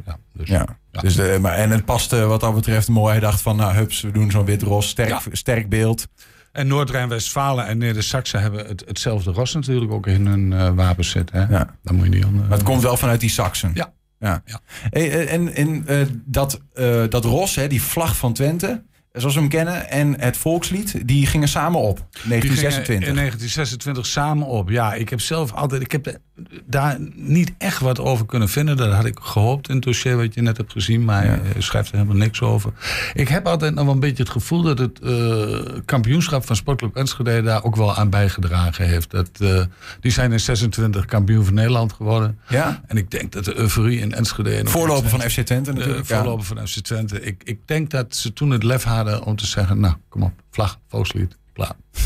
ja, 0.05 0.17
dus, 0.33 0.47
ja. 0.47 0.65
ja. 0.91 1.01
Dus 1.01 1.15
de, 1.15 1.37
maar, 1.41 1.53
en 1.53 1.69
het 1.69 1.85
paste 1.85 2.25
wat 2.25 2.41
dat 2.41 2.53
betreft 2.55 2.87
mooi. 2.87 3.11
Hij 3.11 3.19
dacht 3.19 3.41
van, 3.41 3.55
nou 3.55 3.73
hups, 3.73 4.01
we 4.01 4.11
doen 4.11 4.31
zo'n 4.31 4.45
wit 4.45 4.61
ros, 4.61 4.87
sterk, 4.87 5.09
Ja. 5.09 5.21
sterk 5.31 5.69
beeld. 5.69 6.07
En 6.51 6.67
Noord-Rijn-Westfalen 6.67 7.65
en 7.67 7.77
Neder-Saxen 7.77 8.41
hebben 8.41 8.67
het, 8.67 8.83
hetzelfde 8.87 9.31
ros 9.31 9.53
natuurlijk 9.53 9.91
ook 9.91 10.07
in 10.07 10.25
hun 10.27 10.53
eh 10.53 10.69
wapens 10.75 11.09
zitten. 11.09 11.47
Ja. 11.49 11.75
Dan 11.83 11.95
moet 11.95 12.03
je 12.05 12.11
niet 12.11 12.23
aan. 12.25 12.33
Maar 12.33 12.49
het 12.49 12.63
komt 12.63 12.81
wel 12.81 12.97
vanuit 12.97 13.19
die 13.19 13.29
Saxen. 13.29 13.71
Ja. 13.73 13.93
ja. 14.19 14.41
Eh, 14.89 15.33
en 15.33 15.53
en 15.55 15.87
eh, 15.87 16.01
dat, 16.25 16.59
eh, 16.73 17.03
dat 17.09 17.25
ros, 17.25 17.55
hè, 17.55 17.67
die 17.67 17.81
vlag 17.81 18.17
van 18.17 18.33
Twente, 18.33 18.83
zoals 19.17 19.33
we 19.35 19.39
hem 19.39 19.49
kennen, 19.49 19.89
en 19.89 20.19
het 20.19 20.37
volkslied, 20.37 21.07
die 21.07 21.25
gingen 21.25 21.47
samen 21.47 21.79
op. 21.79 21.95
Die 21.97 22.19
gingen 22.21 22.39
1926. 22.39 23.07
in 23.09 23.15
1926 23.15 24.05
samen 24.05 24.47
op. 24.47 24.69
Ja, 24.69 24.93
ik 24.93 25.09
heb 25.09 25.21
zelf 25.21 25.53
altijd. 25.53 25.81
Ik 25.81 25.91
heb 25.91 26.19
daar 26.65 26.97
niet 27.15 27.53
echt 27.57 27.79
wat 27.79 27.99
over 27.99 28.25
kunnen 28.25 28.49
vinden. 28.49 28.77
Dat 28.77 28.93
had 28.93 29.05
ik 29.05 29.17
gehoopt 29.21 29.69
in 29.69 29.75
het 29.75 29.83
dossier 29.83 30.17
wat 30.17 30.33
je 30.33 30.41
net 30.41 30.57
hebt 30.57 30.71
gezien. 30.71 31.05
Maar 31.05 31.25
Ja. 31.25 31.39
je 31.55 31.61
schrijft 31.61 31.89
er 31.91 31.95
helemaal 31.95 32.17
niks 32.17 32.41
over. 32.41 32.71
Ik 33.13 33.27
heb 33.27 33.47
altijd 33.47 33.75
nog 33.75 33.85
wel 33.85 33.93
een 33.93 33.99
beetje 33.99 34.23
het 34.23 34.31
gevoel 34.31 34.61
dat 34.61 34.77
het 34.79 34.99
eh, 34.99 35.57
kampioenschap 35.85 36.45
van 36.45 36.55
Sportclub 36.55 36.95
Enschede 36.95 37.41
daar 37.41 37.63
ook 37.63 37.75
wel 37.75 37.95
aan 37.95 38.09
bijgedragen 38.09 38.87
heeft. 38.87 39.11
Dat, 39.11 39.29
eh, 39.39 39.61
die 39.99 40.11
zijn 40.11 40.31
in 40.31 40.39
26 40.39 41.05
kampioen 41.05 41.45
van 41.45 41.53
Nederland 41.53 41.93
geworden. 41.93 42.39
Ja? 42.49 42.81
En 42.87 42.97
ik 42.97 43.11
denk 43.11 43.31
dat 43.31 43.45
de 43.45 43.55
euforie 43.55 43.99
in 43.99 44.13
Enschede. 44.13 44.61
Voorloper 44.65 45.09
van 45.09 45.21
FC 45.21 45.39
Twente 45.41 45.73
de 45.73 45.77
natuurlijk. 45.79 46.07
ja. 46.07 46.17
voorloper 46.17 46.45
van 46.45 46.67
FC 46.67 46.79
Twente. 46.79 47.21
Ik, 47.21 47.41
ik 47.43 47.59
denk 47.65 47.89
dat 47.89 48.15
ze 48.15 48.33
toen 48.33 48.49
het 48.49 48.63
lef 48.63 48.83
hadden 48.83 49.06
om 49.15 49.35
te 49.35 49.45
zeggen... 49.45 49.79
nou, 49.79 49.95
kom 50.09 50.23
op, 50.23 50.31
vlag, 50.51 50.79
volkslied, 50.87 51.37
klaar. 51.53 51.73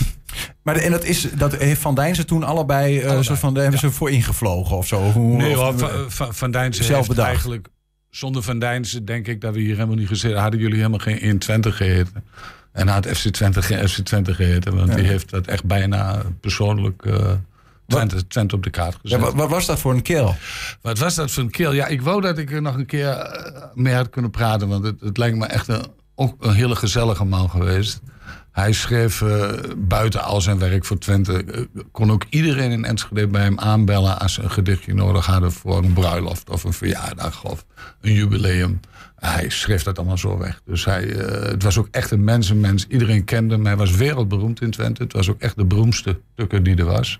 Maar 0.63 0.73
de- 0.73 0.79
en 0.81 0.91
dat, 0.91 1.03
is, 1.03 1.27
dat 1.37 1.55
heeft 1.55 1.81
Van 1.81 1.95
Dijnsen 1.95 2.25
toen 2.25 2.43
allebei, 2.43 2.95
eh, 2.97 3.03
Allebei, 3.03 3.23
soort 3.23 3.39
van, 3.39 3.53
daar 3.53 3.61
hebben 3.63 3.79
ze 3.81 3.91
voor 3.91 4.09
ingevlogen 4.11 4.77
of 4.77 4.87
zo? 4.87 5.01
Hoe, 5.11 5.37
Nee, 5.37 5.51
of- 5.51 5.63
hoor, 5.63 5.77
van, 5.89 6.11
van, 6.11 6.33
van 6.35 6.51
Dijnsen 6.51 6.83
zelf 6.85 6.95
heeft 6.97 7.09
bedacht. 7.09 7.27
eigenlijk... 7.29 7.67
Zonder 8.09 8.43
Van 8.43 8.59
Dijnsen 8.59 9.05
denk 9.05 9.27
ik 9.27 9.41
dat 9.41 9.53
we 9.53 9.59
hier 9.59 9.73
helemaal 9.75 9.95
niet 9.95 10.07
gezeten... 10.07 10.39
hadden 10.41 10.59
jullie 10.59 10.75
helemaal 10.77 10.99
geen 10.99 11.19
120 11.19 11.77
geheten. 11.77 12.23
En 12.71 12.87
had 12.87 13.07
FC 13.07 13.27
Twente 13.29 13.61
geen 13.61 13.89
FC 13.89 13.97
Twente 13.99 14.33
geheten. 14.33 14.75
Want 14.75 14.89
Ja. 14.89 14.95
die 14.95 15.05
heeft 15.05 15.29
dat 15.29 15.47
echt 15.47 15.63
bijna 15.65 16.21
persoonlijk... 16.41 17.05
eh, 17.05 17.31
Twente, 17.87 18.27
Twente 18.27 18.55
op 18.55 18.63
de 18.63 18.69
kaart 18.69 18.93
ja, 18.93 18.99
gezet. 19.01 19.19
wat, 19.19 19.33
wat 19.33 19.49
was 19.49 19.65
dat 19.65 19.79
voor 19.79 19.93
een 19.93 20.01
kill? 20.01 20.33
Wat 20.81 20.97
was 20.97 21.15
dat 21.15 21.31
voor 21.31 21.43
een 21.43 21.49
keel? 21.51 21.73
Ja, 21.73 21.87
ik 21.87 22.01
wou 22.01 22.21
dat 22.21 22.37
ik 22.37 22.51
er 22.51 22.61
nog 22.61 22.75
een 22.75 22.85
keer 22.85 23.07
eh, 23.09 23.63
mee 23.73 23.93
had 23.93 24.09
kunnen 24.09 24.31
praten. 24.31 24.67
Want 24.67 24.83
het, 24.83 24.99
het 25.01 25.17
lijkt 25.17 25.37
me 25.37 25.45
echt 25.45 25.67
een 25.67 25.85
ook 26.21 26.35
een 26.39 26.53
hele 26.53 26.75
gezellige 26.75 27.25
man 27.25 27.49
geweest. 27.49 28.01
Hij 28.51 28.71
schreef 28.71 29.21
uh, 29.21 29.49
buiten 29.77 30.23
al 30.23 30.41
zijn 30.41 30.59
werk 30.59 30.85
voor 30.85 30.97
Twente. 30.97 31.43
Uh, 31.45 31.83
kon 31.91 32.11
ook 32.11 32.25
iedereen 32.29 32.71
in 32.71 32.85
Enschede 32.85 33.27
bij 33.27 33.41
hem 33.41 33.59
aanbellen 33.59 34.19
als 34.19 34.33
ze 34.33 34.41
een 34.41 34.51
gedichtje 34.51 34.93
nodig 34.93 35.25
hadden 35.25 35.51
voor 35.51 35.77
een 35.77 35.93
bruiloft 35.93 36.49
of 36.49 36.63
een 36.63 36.73
verjaardag 36.73 37.43
of 37.43 37.65
een 38.01 38.13
jubileum. 38.13 38.79
Hij 39.15 39.49
schreef 39.49 39.83
dat 39.83 39.97
allemaal 39.97 40.17
zo 40.17 40.37
weg. 40.37 40.61
Dus 40.65 40.85
hij, 40.85 41.05
uh, 41.05 41.49
het 41.49 41.63
was 41.63 41.77
ook 41.77 41.87
echt 41.91 42.11
een 42.11 42.23
mensenmens. 42.23 42.87
Iedereen 42.87 43.23
kende 43.23 43.53
hem. 43.53 43.65
Hij 43.65 43.77
was 43.77 43.91
wereldberoemd 43.91 44.61
in 44.61 44.71
Twente. 44.71 45.03
Het 45.03 45.13
was 45.13 45.29
ook 45.29 45.41
echt 45.41 45.55
de 45.55 45.65
beroemdste 45.65 46.19
tukker 46.35 46.63
die 46.63 46.75
er 46.75 46.85
was. 46.85 47.19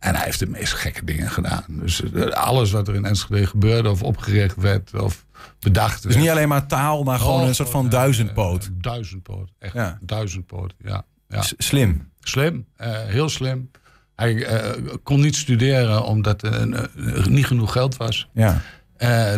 En 0.00 0.14
hij 0.14 0.24
heeft 0.24 0.38
de 0.38 0.46
meest 0.46 0.72
gekke 0.72 1.04
dingen 1.04 1.30
gedaan. 1.30 1.64
Dus 1.68 2.02
alles 2.32 2.70
wat 2.70 2.88
er 2.88 2.94
in 2.94 3.04
Enschede 3.04 3.46
gebeurde 3.46 3.90
of 3.90 4.02
opgericht 4.02 4.56
werd 4.56 4.94
of 4.94 5.24
bedacht 5.58 6.02
Dus 6.02 6.16
niet 6.16 6.28
alleen 6.28 6.48
maar 6.48 6.66
taal, 6.66 7.02
maar 7.02 7.18
gewoon 7.18 7.40
oh, 7.40 7.46
een 7.46 7.54
soort 7.54 7.70
van 7.70 7.84
ja, 7.84 7.90
duizendpoot. 7.90 8.64
Uh, 8.64 8.70
duizendpoot, 8.80 9.50
echt 9.58 9.74
ja. 9.74 9.98
duizendpoot, 10.00 10.74
ja. 10.84 11.04
ja. 11.28 11.42
Slim. 11.58 12.08
Slim, 12.20 12.66
uh, 12.80 12.86
heel 12.88 13.28
slim. 13.28 13.70
Hij 14.16 14.34
uh, 14.34 14.84
kon 15.02 15.20
niet 15.20 15.36
studeren 15.36 16.04
omdat 16.04 16.42
er 16.42 16.88
niet 17.28 17.46
genoeg 17.46 17.72
geld 17.72 17.96
was. 17.96 18.28
Ja. 18.32 18.62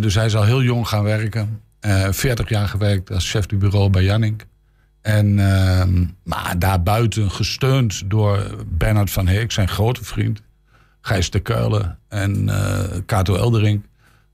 dus 0.01 0.15
hij 0.15 0.27
is 0.27 0.37
al 0.37 0.45
heel 0.45 0.63
jong 0.63 0.89
gaan 0.89 1.03
werken. 1.03 1.61
40 2.11 2.49
jaar 2.49 2.69
gewerkt 2.69 3.11
als 3.11 3.31
chef 3.31 3.47
du 3.47 3.57
bureau 3.57 3.91
bij 3.91 4.03
Janning. 4.03 4.43
En, 5.01 5.39
ehm, 5.39 6.05
maar 6.25 6.59
daarbuiten 6.59 7.31
gesteund 7.31 8.03
door 8.11 8.65
Bernard 8.69 9.11
van 9.11 9.27
Heek, 9.27 9.53
zijn 9.53 9.69
grote 9.69 10.05
vriend. 10.05 10.43
Gijs 11.03 11.31
de 11.31 11.41
Kuilen 11.41 11.99
en 12.09 12.51
Kato 13.07 13.37
Eldering. 13.37 13.83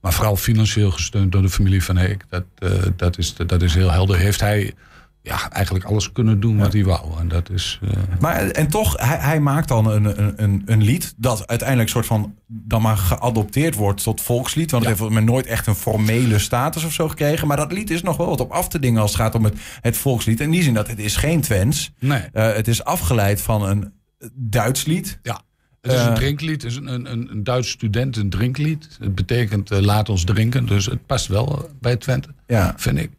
Maar 0.01 0.13
vooral 0.13 0.37
financieel 0.37 0.91
gesteund 0.91 1.33
door 1.33 1.43
de 1.43 1.51
familie 1.51 1.85
van 1.85 1.97
Heek. 1.97 2.25
Dat, 2.29 2.45
uh, 2.59 2.71
dat, 2.97 3.19
is, 3.19 3.35
dat 3.35 3.63
is 3.63 3.75
heel 3.75 3.91
helder. 3.91 4.19
Heeft 4.19 4.41
hij 4.41 4.75
ja, 5.23 5.51
eigenlijk 5.51 5.85
alles 5.85 6.13
kunnen 6.13 6.41
doen 6.41 6.59
wat 6.59 6.73
hij 6.73 6.85
wou. 6.85 7.21
En, 7.21 7.29
dat 7.29 7.51
is, 7.51 7.81
uh... 7.83 7.91
maar, 8.21 8.51
en 8.51 8.69
toch, 8.69 8.97
hij, 8.97 9.17
hij 9.17 9.41
maakt 9.41 9.69
dan 9.69 9.87
een, 9.87 10.43
een, 10.43 10.63
een 10.67 10.83
lied 10.83 11.15
dat 11.17 11.47
uiteindelijk 11.47 11.89
soort 11.89 12.07
van 12.07 12.35
dan 12.47 12.83
maar 12.83 12.97
geadopteerd 12.97 13.75
wordt 13.75 14.03
tot 14.03 14.21
volkslied. 14.21 14.71
Want 14.71 14.85
ja. 14.85 14.91
het 14.91 14.99
heeft 14.99 15.13
men 15.13 15.25
nooit 15.25 15.47
echt 15.47 15.67
een 15.67 15.75
formele 15.75 16.39
status 16.39 16.85
of 16.85 16.93
zo 16.93 17.09
gekregen. 17.09 17.49
Maar 17.49 17.57
dat 17.57 17.73
lied 17.73 17.91
is 17.91 18.03
nog 18.03 18.17
wel 18.17 18.29
wat 18.29 18.41
op 18.41 18.51
af 18.51 18.69
te 18.69 18.79
dingen 18.79 19.01
als 19.01 19.13
het 19.13 19.21
gaat 19.21 19.35
om 19.35 19.45
het, 19.45 19.55
het 19.81 19.97
volkslied. 19.97 20.41
In 20.41 20.51
die 20.51 20.63
zin 20.63 20.75
dat 20.75 20.89
het 20.89 20.99
is 20.99 21.17
geen 21.17 21.41
Twents. 21.41 21.93
Nee. 21.99 22.23
Uh, 22.33 22.53
het 22.53 22.69
is 22.69 22.85
afgeleid 22.85 23.41
van 23.41 23.69
een 23.69 23.93
Duits 24.35 24.85
lied. 24.85 25.19
Ja. 25.23 25.41
Het 25.81 25.93
is 25.93 26.01
een 26.01 26.15
drinklied, 26.15 26.63
het 26.63 26.71
is 26.71 26.77
een, 26.77 27.11
een, 27.13 27.31
een 27.31 27.45
Duits 27.45 27.71
student 27.71 28.17
een 28.17 28.31
drinklied. 28.31 28.97
Het 29.01 29.15
betekent 29.15 29.71
uh, 29.71 29.79
laat 29.79 30.09
ons 30.09 30.25
drinken, 30.25 30.67
dus 30.67 30.87
het 30.87 31.07
past 31.07 31.27
wel 31.27 31.71
bij 31.81 31.97
Twente, 31.97 32.29
ja. 32.47 32.75
vind 32.77 32.99
ik. 32.99 33.11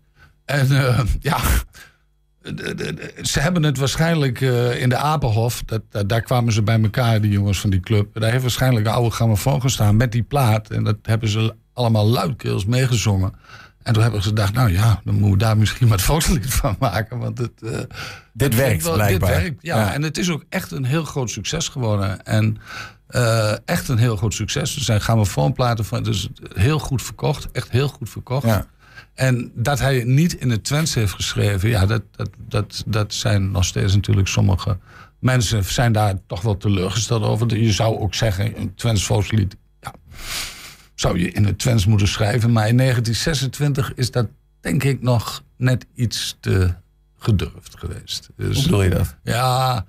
En 0.46 0.72
uh, 0.72 1.00
ja, 1.20 1.40
ze 3.22 3.40
hebben 3.40 3.64
het 3.64 3.78
waarschijnlijk 3.78 4.42
uh, 4.42 4.82
in 4.82 4.90
de 4.90 4.98
Apenhof, 4.98 5.64
dat, 5.66 5.82
dat, 5.90 6.10
daar 6.10 6.22
kwamen 6.22 6.54
ze 6.54 6.64
bij 6.64 6.82
elkaar, 6.82 7.22
die 7.22 7.32
jongens 7.32 7.60
van 7.60 7.70
die 7.70 7.80
club. 7.80 8.20
Daar 8.20 8.32
heeft 8.32 8.42
waarschijnlijk 8.42 8.86
een 8.86 8.94
oude 8.94 9.12
grammofoon 9.12 9.62
gestaan 9.62 9.98
met 9.98 10.12
die 10.12 10.24
plaat. 10.24 10.70
En 10.70 10.84
dat 10.84 10.98
hebben 11.02 11.30
ze 11.30 11.56
allemaal 11.74 12.08
luidkeels 12.08 12.66
meegezongen. 12.66 13.34
En 13.90 13.96
toen 13.96 14.04
hebben 14.04 14.22
ze 14.22 14.30
gedacht, 14.30 14.54
nou 14.54 14.72
ja, 14.72 15.02
dan 15.04 15.14
moeten 15.14 15.32
we 15.32 15.38
daar 15.38 15.58
misschien 15.58 15.88
wat 15.88 16.02
volkslied 16.02 16.54
van 16.54 16.76
maken. 16.80 17.20
Want 17.20 17.38
het, 17.38 17.52
uh, 17.60 17.80
dit 18.34 18.56
werkt 18.56 18.84
wel, 18.84 18.94
blijkbaar. 18.94 19.30
Dit 19.30 19.42
werkt, 19.42 19.58
ja. 19.62 19.78
ja. 19.78 19.94
En 19.94 20.02
het 20.02 20.18
is 20.18 20.30
ook 20.30 20.44
echt 20.50 20.72
een 20.72 20.84
heel 20.84 21.04
groot 21.04 21.30
succes 21.30 21.68
geworden. 21.68 22.26
En 22.26 22.58
uh, 23.10 23.52
echt 23.66 23.88
een 23.88 23.98
heel 23.98 24.16
groot 24.16 24.34
succes. 24.34 24.76
Er 24.76 24.82
zijn 24.82 25.02
grammofoonplaten 25.02 25.86
van, 25.86 26.04
dus 26.04 26.30
heel 26.54 26.80
goed 26.80 27.02
verkocht. 27.02 27.52
Echt 27.52 27.70
heel 27.70 27.88
goed 27.88 28.10
verkocht. 28.10 28.46
Ja. 28.46 28.66
En 29.14 29.52
dat 29.56 29.80
hij 29.80 30.04
niet 30.04 30.34
in 30.34 30.50
het 30.50 30.64
Twents 30.64 30.94
heeft 30.94 31.14
geschreven, 31.14 31.70
ja, 31.70 31.86
dat, 31.86 32.02
dat, 32.16 32.30
dat, 32.48 32.84
dat 32.86 33.14
zijn 33.14 33.52
nog 33.52 33.66
steeds 33.66 33.94
natuurlijk 33.94 34.28
sommige 34.28 34.78
mensen 35.20 35.64
zijn 35.64 35.92
daar 35.92 36.14
toch 36.28 36.42
wel 36.42 36.58
teleurgesteld 36.58 37.24
over. 37.24 37.58
Je 37.58 37.72
zou 37.72 38.00
ook 38.00 38.14
zeggen, 38.14 38.60
een 38.60 38.76
Twents 38.76 39.06
volkslied, 39.06 39.56
ja, 39.82 39.94
zou 41.00 41.20
je 41.20 41.32
in 41.32 41.46
het 41.46 41.60
Twents 41.60 41.86
moeten 41.86 42.08
schrijven. 42.08 42.52
Maar 42.52 42.68
in 42.68 42.78
1926 42.78 43.94
is 43.96 44.12
dat 44.12 44.28
denk 44.60 44.84
ik 44.84 45.02
nog 45.02 45.44
net 45.58 45.86
iets 45.96 46.38
te 46.40 46.74
gedurfd 47.18 47.76
geweest. 47.78 48.30
Dus, 48.36 48.56
Hoe 48.56 48.64
bedoel 48.64 48.84
je 48.84 48.90
dat? 48.90 49.16
Ja, 49.24 49.86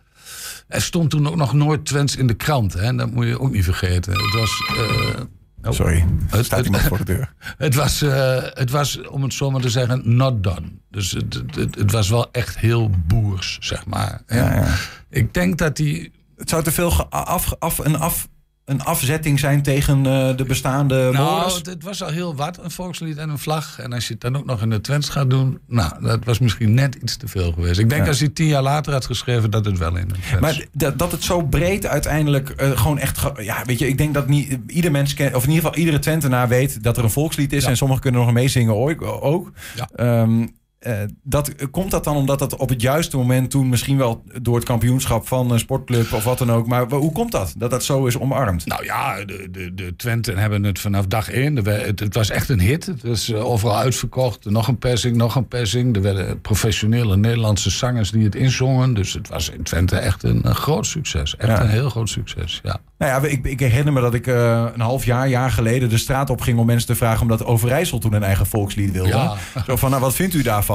er 0.68 0.82
stond 0.82 1.10
toen 1.10 1.28
ook 1.28 1.36
nog 1.36 1.52
nooit 1.52 1.84
Twents 1.84 2.16
in 2.16 2.26
de 2.26 2.34
krant. 2.34 2.72
Hè? 2.72 2.94
Dat 2.94 3.10
moet 3.10 3.26
je 3.26 3.40
ook 3.40 3.52
niet 3.52 3.64
vergeten. 3.64 4.12
Het 4.12 4.34
was... 4.34 4.72
Uh, 4.76 5.20
oh, 5.62 5.72
Sorry, 5.72 6.06
het 6.26 6.44
staat 6.44 6.64
iemand 6.64 6.82
voor 6.82 6.98
de 6.98 7.04
deur. 7.04 7.32
Het 7.58 7.74
was, 7.74 8.02
uh, 8.02 8.42
het 8.42 8.70
was, 8.70 9.00
om 9.06 9.22
het 9.22 9.34
zo 9.34 9.50
maar 9.50 9.60
te 9.60 9.70
zeggen, 9.70 10.16
not 10.16 10.44
done. 10.44 10.72
Dus 10.90 11.10
het, 11.10 11.42
het, 11.54 11.74
het 11.74 11.90
was 11.90 12.08
wel 12.08 12.32
echt 12.32 12.58
heel 12.58 12.90
boers, 13.06 13.56
zeg 13.60 13.86
maar. 13.86 14.22
Ja, 14.26 14.54
ja. 14.54 14.74
Ik 15.08 15.34
denk 15.34 15.58
dat 15.58 15.76
die... 15.76 16.12
Het 16.36 16.48
zou 16.48 16.62
te 16.62 16.72
veel 16.72 17.10
af, 17.10 17.54
af, 17.58 17.78
een 17.78 17.96
af 17.96 18.28
een 18.64 18.82
afzetting 18.82 19.38
zijn 19.38 19.62
tegen 19.62 19.98
uh, 19.98 20.36
de 20.36 20.44
bestaande 20.44 21.10
nou, 21.12 21.16
molens? 21.16 21.60
het, 21.62 21.82
was 21.82 22.02
al 22.02 22.08
heel 22.08 22.34
wat, 22.34 22.58
een 22.62 22.70
volkslied 22.70 23.16
en 23.16 23.28
een 23.28 23.38
vlag. 23.38 23.78
En 23.78 23.92
als 23.92 24.06
je 24.06 24.12
het 24.12 24.22
dan 24.22 24.36
ook 24.36 24.44
nog 24.44 24.62
in 24.62 24.70
de 24.70 24.80
Twents 24.80 25.08
gaat 25.08 25.30
doen... 25.30 25.58
nou, 25.66 26.02
dat 26.02 26.24
was 26.24 26.38
misschien 26.38 26.74
net 26.74 26.94
iets 26.94 27.16
te 27.16 27.28
veel 27.28 27.52
geweest. 27.52 27.78
Ik 27.78 27.88
denk 27.88 28.02
Ja. 28.02 28.08
als 28.08 28.18
hij 28.18 28.28
tien 28.28 28.46
jaar 28.46 28.62
later 28.62 28.92
had 28.92 29.06
geschreven... 29.06 29.50
dat 29.50 29.64
het 29.64 29.78
wel 29.78 29.96
in 29.96 30.08
de 30.08 30.14
Twents... 30.14 30.40
Maar 30.40 30.66
dat, 30.72 30.98
dat 30.98 31.12
het 31.12 31.22
zo 31.22 31.42
breed 31.42 31.86
uiteindelijk 31.86 32.48
eh, 32.48 32.70
gewoon 32.70 32.98
echt... 32.98 33.20
Ja, 33.36 33.64
weet 33.64 33.78
je, 33.78 33.88
ik 33.88 33.98
denk 33.98 34.14
dat 34.14 34.28
niet 34.28 34.58
ieder 34.66 34.90
mens 34.90 35.14
kent... 35.14 35.34
of 35.34 35.42
in 35.42 35.48
ieder 35.48 35.64
geval 35.64 35.78
iedere 35.78 35.98
Twentenaar 35.98 36.48
weet 36.48 36.82
dat 36.82 36.96
er 36.96 37.04
een 37.04 37.10
volkslied 37.10 37.52
is... 37.52 37.62
Ja. 37.62 37.68
en 37.68 37.76
sommigen 37.76 38.02
kunnen 38.02 38.20
nog 38.20 38.32
meezingen 38.32 38.76
ook. 38.76 39.02
ook. 39.02 39.52
Ja. 39.76 39.88
Ehm, 39.94 40.46
eh, 40.80 40.98
dat, 41.22 41.70
komt 41.70 41.90
dat 41.90 42.04
dan 42.04 42.16
omdat 42.16 42.38
dat 42.38 42.56
op 42.56 42.68
het 42.68 42.80
juiste 42.82 43.16
moment 43.16 43.50
toen... 43.50 43.68
misschien 43.68 43.96
wel 43.96 44.24
door 44.42 44.54
het 44.54 44.64
kampioenschap 44.64 45.28
van 45.28 45.50
een 45.50 45.58
sportclub 45.58 46.12
of 46.12 46.24
wat 46.24 46.38
dan 46.38 46.52
ook... 46.52 46.66
maar 46.66 46.90
hoe 46.90 47.12
komt 47.12 47.32
dat, 47.32 47.54
dat 47.56 47.70
dat 47.70 47.84
zo 47.84 48.06
is 48.06 48.18
omarmd? 48.18 48.66
Nou 48.66 48.84
ja, 48.84 49.24
de, 49.24 49.48
de, 49.50 49.74
de 49.74 49.96
Twenten 49.96 50.38
hebben 50.38 50.62
het 50.64 50.78
vanaf 50.78 51.06
dag 51.06 51.30
één. 51.30 51.56
Het, 51.56 52.00
het 52.00 52.14
was 52.14 52.30
echt 52.30 52.48
een 52.48 52.60
hit. 52.60 52.86
Het 52.86 53.02
was 53.02 53.30
eh, 53.32 53.44
overal 53.46 53.76
uitverkocht. 53.76 54.44
Nog 54.44 54.68
een 54.68 54.78
persing, 54.78 55.16
nog 55.16 55.34
een 55.36 55.48
persing. 55.48 55.96
Er 55.96 56.02
werden 56.02 56.40
professionele 56.40 57.16
Nederlandse 57.16 57.70
zangers 57.70 58.10
die 58.10 58.24
het 58.24 58.34
inzongen. 58.34 58.94
Dus 58.94 59.12
het 59.12 59.28
was 59.28 59.50
in 59.50 59.62
Twente 59.62 59.96
echt 59.96 60.22
een, 60.22 60.40
een 60.46 60.54
groot 60.54 60.86
succes. 60.86 61.36
Echt 61.36 61.48
Ja. 61.50 61.60
een 61.60 61.68
heel 61.68 61.90
groot 61.90 62.08
succes, 62.08 62.60
ja. 62.62 62.80
Nou 62.98 63.22
ja, 63.22 63.28
ik, 63.30 63.46
ik 63.46 63.60
herinner 63.60 63.92
me 63.92 64.00
dat 64.00 64.14
ik 64.14 64.26
eh, 64.26 64.66
een 64.74 64.80
half 64.80 65.04
jaar, 65.04 65.28
jaar 65.28 65.50
geleden 65.50 65.88
de 65.88 65.98
straat 65.98 66.30
op 66.30 66.40
ging 66.40 66.58
om 66.58 66.66
mensen 66.66 66.86
te 66.86 66.94
vragen 66.94 67.22
omdat 67.22 67.44
Overijssel 67.44 67.98
toen 67.98 68.12
een 68.12 68.22
eigen 68.22 68.46
volkslied 68.46 68.92
wilde. 68.92 69.08
Ja. 69.08 69.36
Zo 69.66 69.76
van, 69.76 69.90
nou 69.90 70.02
wat 70.02 70.14
vindt 70.14 70.34
u 70.34 70.42
daarvan? 70.42 70.68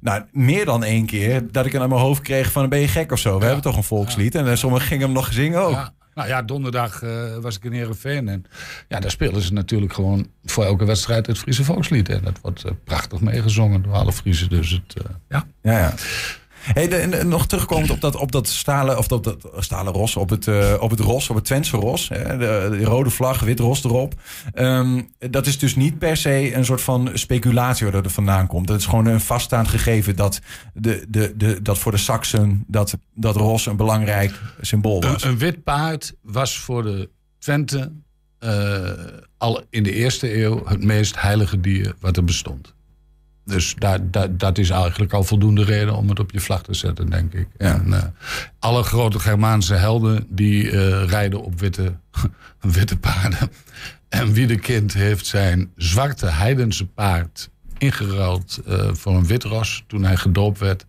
Nou, 0.00 0.24
meer 0.32 0.64
dan 0.64 0.84
één 0.84 1.06
keer 1.06 1.52
dat 1.52 1.66
ik 1.66 1.72
het 1.72 1.82
aan 1.82 1.88
mijn 1.88 2.00
hoofd 2.00 2.22
kreeg 2.22 2.52
van 2.52 2.68
ben 2.68 2.80
je 2.80 2.88
gek 2.88 3.12
of 3.12 3.18
zo? 3.18 3.38
We 3.38 3.44
hebben 3.44 3.62
toch 3.62 3.76
een 3.76 3.82
volkslied? 3.82 4.34
En 4.34 4.48
eh, 4.48 4.56
sommigen 4.56 4.86
gingen 4.86 5.04
hem 5.04 5.14
nog 5.14 5.32
zingen 5.32 5.60
ook. 5.60 5.72
Ja. 5.72 5.92
Nou 6.18 6.30
ja, 6.30 6.42
donderdag 6.42 7.02
eh, 7.02 7.36
was 7.36 7.56
ik 7.56 7.64
in 7.64 7.72
Heerenveen. 7.72 8.28
En 8.28 8.44
ja, 8.88 9.00
daar 9.00 9.10
spelen 9.10 9.42
ze 9.42 9.52
natuurlijk 9.52 9.92
gewoon 9.92 10.28
voor 10.44 10.64
elke 10.64 10.84
wedstrijd 10.84 11.26
het 11.26 11.38
Friese 11.38 11.64
volkslied. 11.64 12.08
En 12.08 12.20
dat 12.22 12.38
wordt 12.42 12.64
eh, 12.64 12.72
prachtig 12.84 13.20
meegezongen 13.20 13.82
door 13.82 13.92
alle 13.92 14.12
Friesen. 14.12 14.48
Dus 14.48 14.70
het, 14.70 15.04
eh, 15.04 15.10
ja. 15.28 15.46
Ja, 15.62 15.78
ja. 15.78 15.94
Hey, 16.72 16.88
de- 16.88 16.96
en 16.96 17.28
nog 17.28 17.46
terugkomend 17.46 17.90
op 17.90 18.00
dat, 18.00 18.16
op 18.16 18.32
dat 18.32 18.48
stalen, 18.48 18.98
of 18.98 19.06
dat, 19.08 19.24
dat 19.24 19.48
stalen 19.58 19.92
ros, 19.92 20.16
op 20.16 20.30
het, 20.30 20.46
eh, 20.48 20.74
op 20.80 20.90
het 20.90 21.00
ros, 21.00 21.30
op 21.30 21.36
het 21.36 21.44
Twentse 21.44 21.76
ros. 21.76 22.08
Hè, 22.08 22.36
de, 22.38 22.68
de 22.78 22.84
rode 22.84 23.10
vlag, 23.10 23.40
wit 23.40 23.60
ros 23.60 23.84
erop. 23.84 24.14
Ehm, 24.52 25.02
dat 25.30 25.46
is 25.46 25.58
dus 25.58 25.76
niet 25.76 25.98
per 25.98 26.16
se 26.16 26.54
een 26.54 26.64
soort 26.64 26.80
van 26.80 27.10
speculatie 27.14 27.84
waar 27.84 27.94
dat 27.94 28.04
er 28.04 28.10
vandaan 28.10 28.46
komt. 28.46 28.66
Dat 28.66 28.78
is 28.78 28.86
gewoon 28.86 29.06
een 29.06 29.20
vaststaand 29.20 29.68
gegeven 29.68 30.16
dat, 30.16 30.40
de, 30.74 31.04
de, 31.08 31.32
de, 31.36 31.62
dat 31.62 31.78
voor 31.78 31.92
de 31.92 31.98
Saksen 31.98 32.64
dat, 32.66 32.98
dat 33.14 33.36
ros 33.36 33.66
een 33.66 33.76
belangrijk 33.76 34.40
symbool 34.60 35.00
was. 35.02 35.22
Een, 35.22 35.30
een 35.30 35.38
wit 35.38 35.64
paard 35.64 36.14
was 36.22 36.58
voor 36.58 36.82
de 36.82 37.10
Twente 37.38 37.92
eh, 38.38 38.90
al 39.38 39.62
in 39.70 39.82
de 39.82 39.92
eerste 39.92 40.42
eeuw 40.42 40.66
het 40.66 40.84
meest 40.84 41.20
heilige 41.20 41.60
dier 41.60 41.94
wat 42.00 42.16
er 42.16 42.24
bestond. 42.24 42.74
Dus 43.48 43.74
daar, 43.78 44.10
daar, 44.10 44.36
dat 44.36 44.58
is 44.58 44.70
eigenlijk 44.70 45.12
al 45.12 45.24
voldoende 45.24 45.64
reden 45.64 45.96
om 45.96 46.08
het 46.08 46.18
op 46.18 46.30
je 46.30 46.40
vlag 46.40 46.62
te 46.62 46.74
zetten, 46.74 47.10
denk 47.10 47.32
ik. 47.32 47.48
En 47.56 47.92
eh, 47.92 48.02
alle 48.58 48.82
grote 48.82 49.18
Germaanse 49.18 49.74
helden 49.74 50.26
die 50.28 50.70
eh, 50.70 51.04
rijden 51.08 51.42
op 51.42 51.60
witte, 51.60 51.94
witte 52.60 52.98
paarden. 52.98 53.50
En 54.08 54.32
Wiedekind 54.32 54.92
heeft 54.92 55.26
zijn 55.26 55.70
zwarte 55.76 56.26
heidense 56.26 56.86
paard 56.86 57.50
ingeruild 57.78 58.60
eh, 58.66 58.88
voor 58.92 59.14
een 59.14 59.26
wit 59.26 59.44
ros 59.44 59.84
toen 59.86 60.04
hij 60.04 60.16
gedoopt 60.16 60.58
werd. 60.58 60.86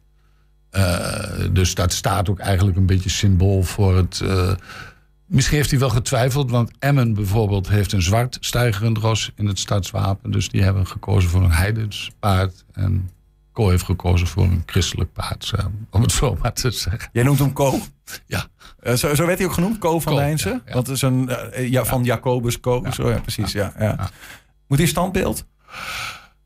Dus 1.52 1.76
dat 1.76 1.94
staat 1.94 2.30
ook 2.30 2.40
eigenlijk 2.40 2.78
een 2.78 2.86
beetje 2.86 3.10
symbool 3.10 3.64
voor 3.64 3.96
het. 3.96 4.24
Eh, 5.30 5.36
misschien 5.36 5.58
heeft 5.58 5.70
hij 5.70 5.80
wel 5.80 5.90
getwijfeld, 5.90 6.52
want 6.52 6.72
Emmen 6.80 7.14
bijvoorbeeld 7.14 7.70
heeft 7.70 7.92
een 7.92 8.02
zwart 8.02 8.38
stijgerend 8.40 8.98
ros 8.98 9.32
in 9.36 9.46
het 9.46 9.60
stadswapen. 9.60 10.32
Dus 10.32 10.50
die 10.50 10.64
hebben 10.64 10.88
gekozen 10.88 11.30
voor 11.30 11.44
een 11.44 11.52
heidens 11.52 12.12
paard. 12.20 12.66
En 12.74 13.10
Ko 13.52 13.70
heeft 13.70 13.84
gekozen 13.86 14.28
voor 14.28 14.44
een 14.44 14.64
christelijk 14.66 15.14
paard, 15.14 15.46
zo, 15.46 15.56
om 15.90 16.02
het 16.02 16.12
zo 16.12 16.38
maar 16.42 16.54
te 16.54 16.72
zeggen. 16.72 17.10
Jij 17.12 17.24
noemt 17.24 17.40
hem 17.40 17.54
Ko. 17.54 17.80
Ja, 18.26 18.48
Eh, 18.80 18.94
zo, 18.94 19.16
zo 19.16 19.26
werd 19.26 19.38
hij 19.38 19.48
ook 19.48 19.54
genoemd, 19.54 19.78
Ko 19.78 20.00
van 20.00 20.14
ja, 20.14 20.28
ja. 20.28 20.62
Want 20.74 20.88
het 20.88 20.96
is 20.96 21.02
een, 21.02 21.30
eh, 21.30 21.70
ja, 21.70 21.86
van 21.86 22.04
Jacobus 22.04 22.60
Ko. 22.60 22.82
Ja. 22.84 22.92
Zo, 22.92 23.10
ja, 23.10 23.20
precies. 23.20 23.52
Ja. 23.52 23.74
Ja. 23.80 23.84
Ja. 23.86 24.10
Moet 24.68 24.78
hij 24.78 24.88
standbeeld? 24.88 25.46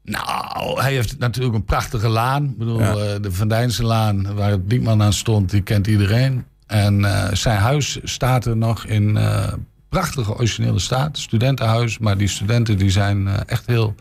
Nou, 0.04 0.82
hij 0.82 0.94
heeft 0.94 1.18
natuurlijk 1.18 1.56
een 1.56 1.64
prachtige 1.64 2.08
laan. 2.08 2.44
Ik 2.46 2.58
bedoel, 2.58 2.80
ja. 2.80 3.20
de 3.20 3.32
Van 3.32 3.48
Dijnse 3.48 3.84
laan, 3.84 4.36
waar 4.36 4.50
het 4.50 4.70
Diekman 4.70 5.02
aan 5.02 5.14
stond, 5.14 5.50
die 5.50 5.62
kent 5.62 5.88
iedereen. 5.88 6.46
En 6.68 7.06
zijn 7.38 7.58
huis 7.58 8.00
staat 8.04 8.46
er 8.46 8.58
nog 8.58 8.86
in 8.86 9.20
prachtige 9.90 10.34
originele 10.34 10.80
staat. 10.80 11.18
Studentenhuis, 11.18 11.98
maar 11.98 12.18
die 12.18 12.28
studenten 12.28 12.78
die 12.78 12.90
zijn 12.90 13.28
echt 13.46 13.66
heel 13.66 13.96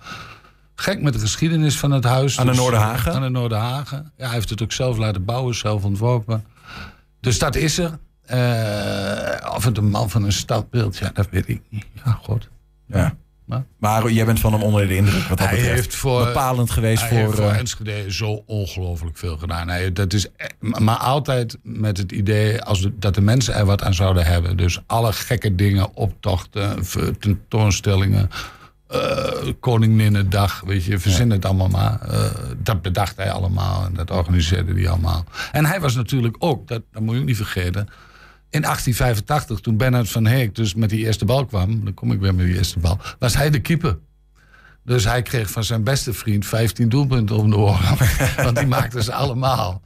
gek 0.74 1.02
met 1.02 1.12
de 1.12 1.18
geschiedenis 1.18 1.78
van 1.78 1.90
het 1.90 2.04
huis. 2.04 2.38
Aan 2.38 2.46
de 2.46 2.52
dus, 2.52 2.60
Noorderhagen? 2.60 3.12
Aan 3.12 3.22
de 3.22 3.28
Noorderhagen. 3.28 4.12
Ja, 4.16 4.24
hij 4.24 4.34
heeft 4.34 4.50
het 4.50 4.62
ook 4.62 4.72
zelf 4.72 4.96
laten 4.96 5.24
bouwen, 5.24 5.54
zelf 5.54 5.84
ontworpen. 5.84 6.44
Dus 7.20 7.38
dat 7.38 7.54
is 7.54 7.78
er. 7.78 7.98
Of 9.54 9.64
het 9.64 9.76
een 9.76 9.90
man 9.90 10.10
van 10.10 10.24
een 10.24 10.32
stadbeeld, 10.32 10.96
ja, 10.96 11.10
dat 11.14 11.28
weet 11.30 11.48
ik 11.48 11.62
niet. 11.68 11.86
Ja, 12.04 12.12
god. 12.22 12.48
Ja. 12.86 13.14
Maar, 13.44 13.64
maar 13.78 14.10
jij 14.10 14.24
bent 14.24 14.40
van 14.40 14.52
hem 14.52 14.62
onder 14.62 14.88
de 14.88 14.96
indruk 14.96 15.22
wat 15.28 15.38
dat 15.38 15.48
hij 15.48 15.56
betreft. 15.56 15.76
Heeft 15.76 15.94
voor, 15.94 16.24
Bepalend 16.24 16.70
geweest 16.70 17.00
hij 17.00 17.08
voor... 17.08 17.18
Heeft 17.18 17.36
voor 17.36 17.50
uh, 17.50 17.58
Enschede 17.58 18.12
zo 18.12 18.42
ongelooflijk 18.46 19.16
veel 19.16 19.36
gedaan. 19.36 19.68
Hij, 19.68 19.92
dat 19.92 20.12
is, 20.12 20.26
maar 20.60 20.96
altijd 20.96 21.58
met 21.62 21.98
het 21.98 22.12
idee 22.12 22.62
als 22.62 22.88
dat 22.92 23.14
de 23.14 23.20
mensen 23.20 23.54
er 23.54 23.64
wat 23.64 23.82
aan 23.82 23.94
zouden 23.94 24.24
hebben. 24.24 24.56
Dus 24.56 24.80
alle 24.86 25.12
gekke 25.12 25.54
dingen, 25.54 25.94
optochten, 25.96 26.84
tentoonstellingen... 27.18 28.30
Uh, 28.94 30.22
dag, 30.28 30.60
weet 30.66 30.84
je, 30.84 30.98
verzin 30.98 31.30
het 31.30 31.44
allemaal 31.44 31.68
maar. 31.68 32.00
Uh, 32.10 32.24
dat 32.56 32.82
bedacht 32.82 33.16
hij 33.16 33.30
allemaal 33.30 33.84
en 33.84 33.94
dat 33.94 34.10
organiseerde 34.10 34.72
hij 34.72 34.88
allemaal. 34.88 35.24
En 35.52 35.64
hij 35.64 35.80
was 35.80 35.94
natuurlijk 35.94 36.36
ook, 36.38 36.68
dat, 36.68 36.82
dat 36.92 37.02
moet 37.02 37.14
je 37.14 37.20
ook 37.20 37.26
niet 37.26 37.36
vergeten... 37.36 37.88
in 38.52 38.62
1885, 38.62 39.60
toen 39.60 39.76
Bernard 39.76 40.08
van 40.08 40.26
Heek 40.26 40.54
dus 40.54 40.74
met 40.74 40.90
die 40.90 41.04
eerste 41.04 41.24
bal 41.24 41.44
kwam... 41.44 41.84
dan 41.84 41.94
kom 41.94 42.12
ik 42.12 42.20
weer 42.20 42.34
met 42.34 42.46
die 42.46 42.56
eerste 42.56 42.78
bal, 42.78 42.98
was 43.18 43.36
hij 43.36 43.50
de 43.50 43.60
keeper. 43.60 43.98
Dus 44.84 45.04
hij 45.04 45.22
kreeg 45.22 45.50
van 45.50 45.64
zijn 45.64 45.84
beste 45.84 46.12
vriend 46.12 46.46
15 46.46 46.88
doelpunten 46.88 47.36
om 47.36 47.50
de 47.50 47.56
oren. 47.56 47.96
Want 48.44 48.56
die 48.56 48.66
maakten 48.66 49.02
ze 49.02 49.12
allemaal. 49.12 49.82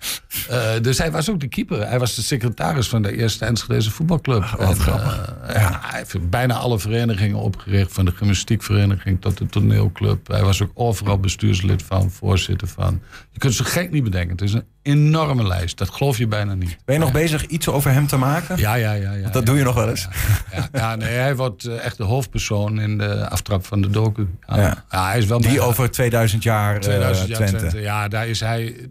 Uh, 0.50 0.70
dus 0.82 0.98
hij 0.98 1.10
was 1.10 1.30
ook 1.30 1.40
de 1.40 1.48
keeper. 1.48 1.88
Hij 1.88 1.98
was 1.98 2.14
de 2.14 2.22
secretaris 2.22 2.88
van 2.88 3.02
de 3.02 3.16
eerste 3.16 3.44
Enschedeze 3.44 3.90
voetbalclub. 3.90 4.42
Ach, 4.42 4.56
wat 4.56 4.78
en, 4.78 4.86
uh, 4.86 5.54
ja. 5.54 5.80
hij 5.82 5.98
heeft 5.98 6.30
bijna 6.30 6.54
alle 6.54 6.78
verenigingen 6.78 7.36
opgericht. 7.36 7.92
Van 7.92 8.04
de 8.04 8.10
gymnastiekvereniging 8.10 9.20
tot 9.20 9.38
de 9.38 9.46
toneelclub. 9.46 10.28
Hij 10.28 10.42
was 10.42 10.62
ook 10.62 10.70
overal 10.74 11.18
bestuurslid 11.18 11.82
van, 11.82 12.10
voorzitter 12.10 12.68
van. 12.68 13.00
Je 13.30 13.38
kunt 13.38 13.54
ze 13.54 13.64
gek 13.64 13.90
niet 13.90 14.04
bedenken. 14.04 14.30
Het 14.30 14.42
is 14.42 14.52
een 14.52 14.64
enorme 14.86 15.46
lijst. 15.46 15.78
Dat 15.78 15.90
geloof 15.90 16.18
je 16.18 16.26
bijna 16.26 16.54
niet. 16.54 16.76
Ben 16.84 16.94
je 16.94 17.00
nog 17.00 17.12
bezig 17.12 17.46
iets 17.46 17.68
over 17.68 17.90
hem 17.92 18.06
te 18.06 18.16
maken? 18.16 18.58
Ja, 18.58 18.74
ja, 18.74 18.92
ja. 18.92 19.12
ja 19.12 19.28
dat 19.30 19.46
doe 19.46 19.56
je 19.56 19.64
nog 19.64 19.74
wel 19.74 19.88
eens. 19.88 20.08
Ja, 20.52 20.68
ja, 20.72 20.96
nee, 20.96 21.14
hij 21.14 21.36
wordt 21.36 21.64
echt 21.64 21.96
de 21.96 22.04
hoofdpersoon 22.04 22.80
in 22.80 22.98
de 22.98 23.28
aftrap 23.28 23.66
van 23.66 23.80
de 23.80 23.90
docu. 23.90 24.28
Ja. 24.46 24.84
hij 24.88 25.18
is 25.18 25.26
wel 25.26 25.40
Die 25.40 25.60
over 25.60 25.90
2000 25.90 26.42
jaar, 26.42 26.80
2000 26.80 27.28
jaar 27.28 27.36
Twente. 27.36 27.56
Twente. 27.56 27.80
Ja, 27.80 28.08
daar 28.08 28.28
is 28.28 28.40
hij... 28.40 28.90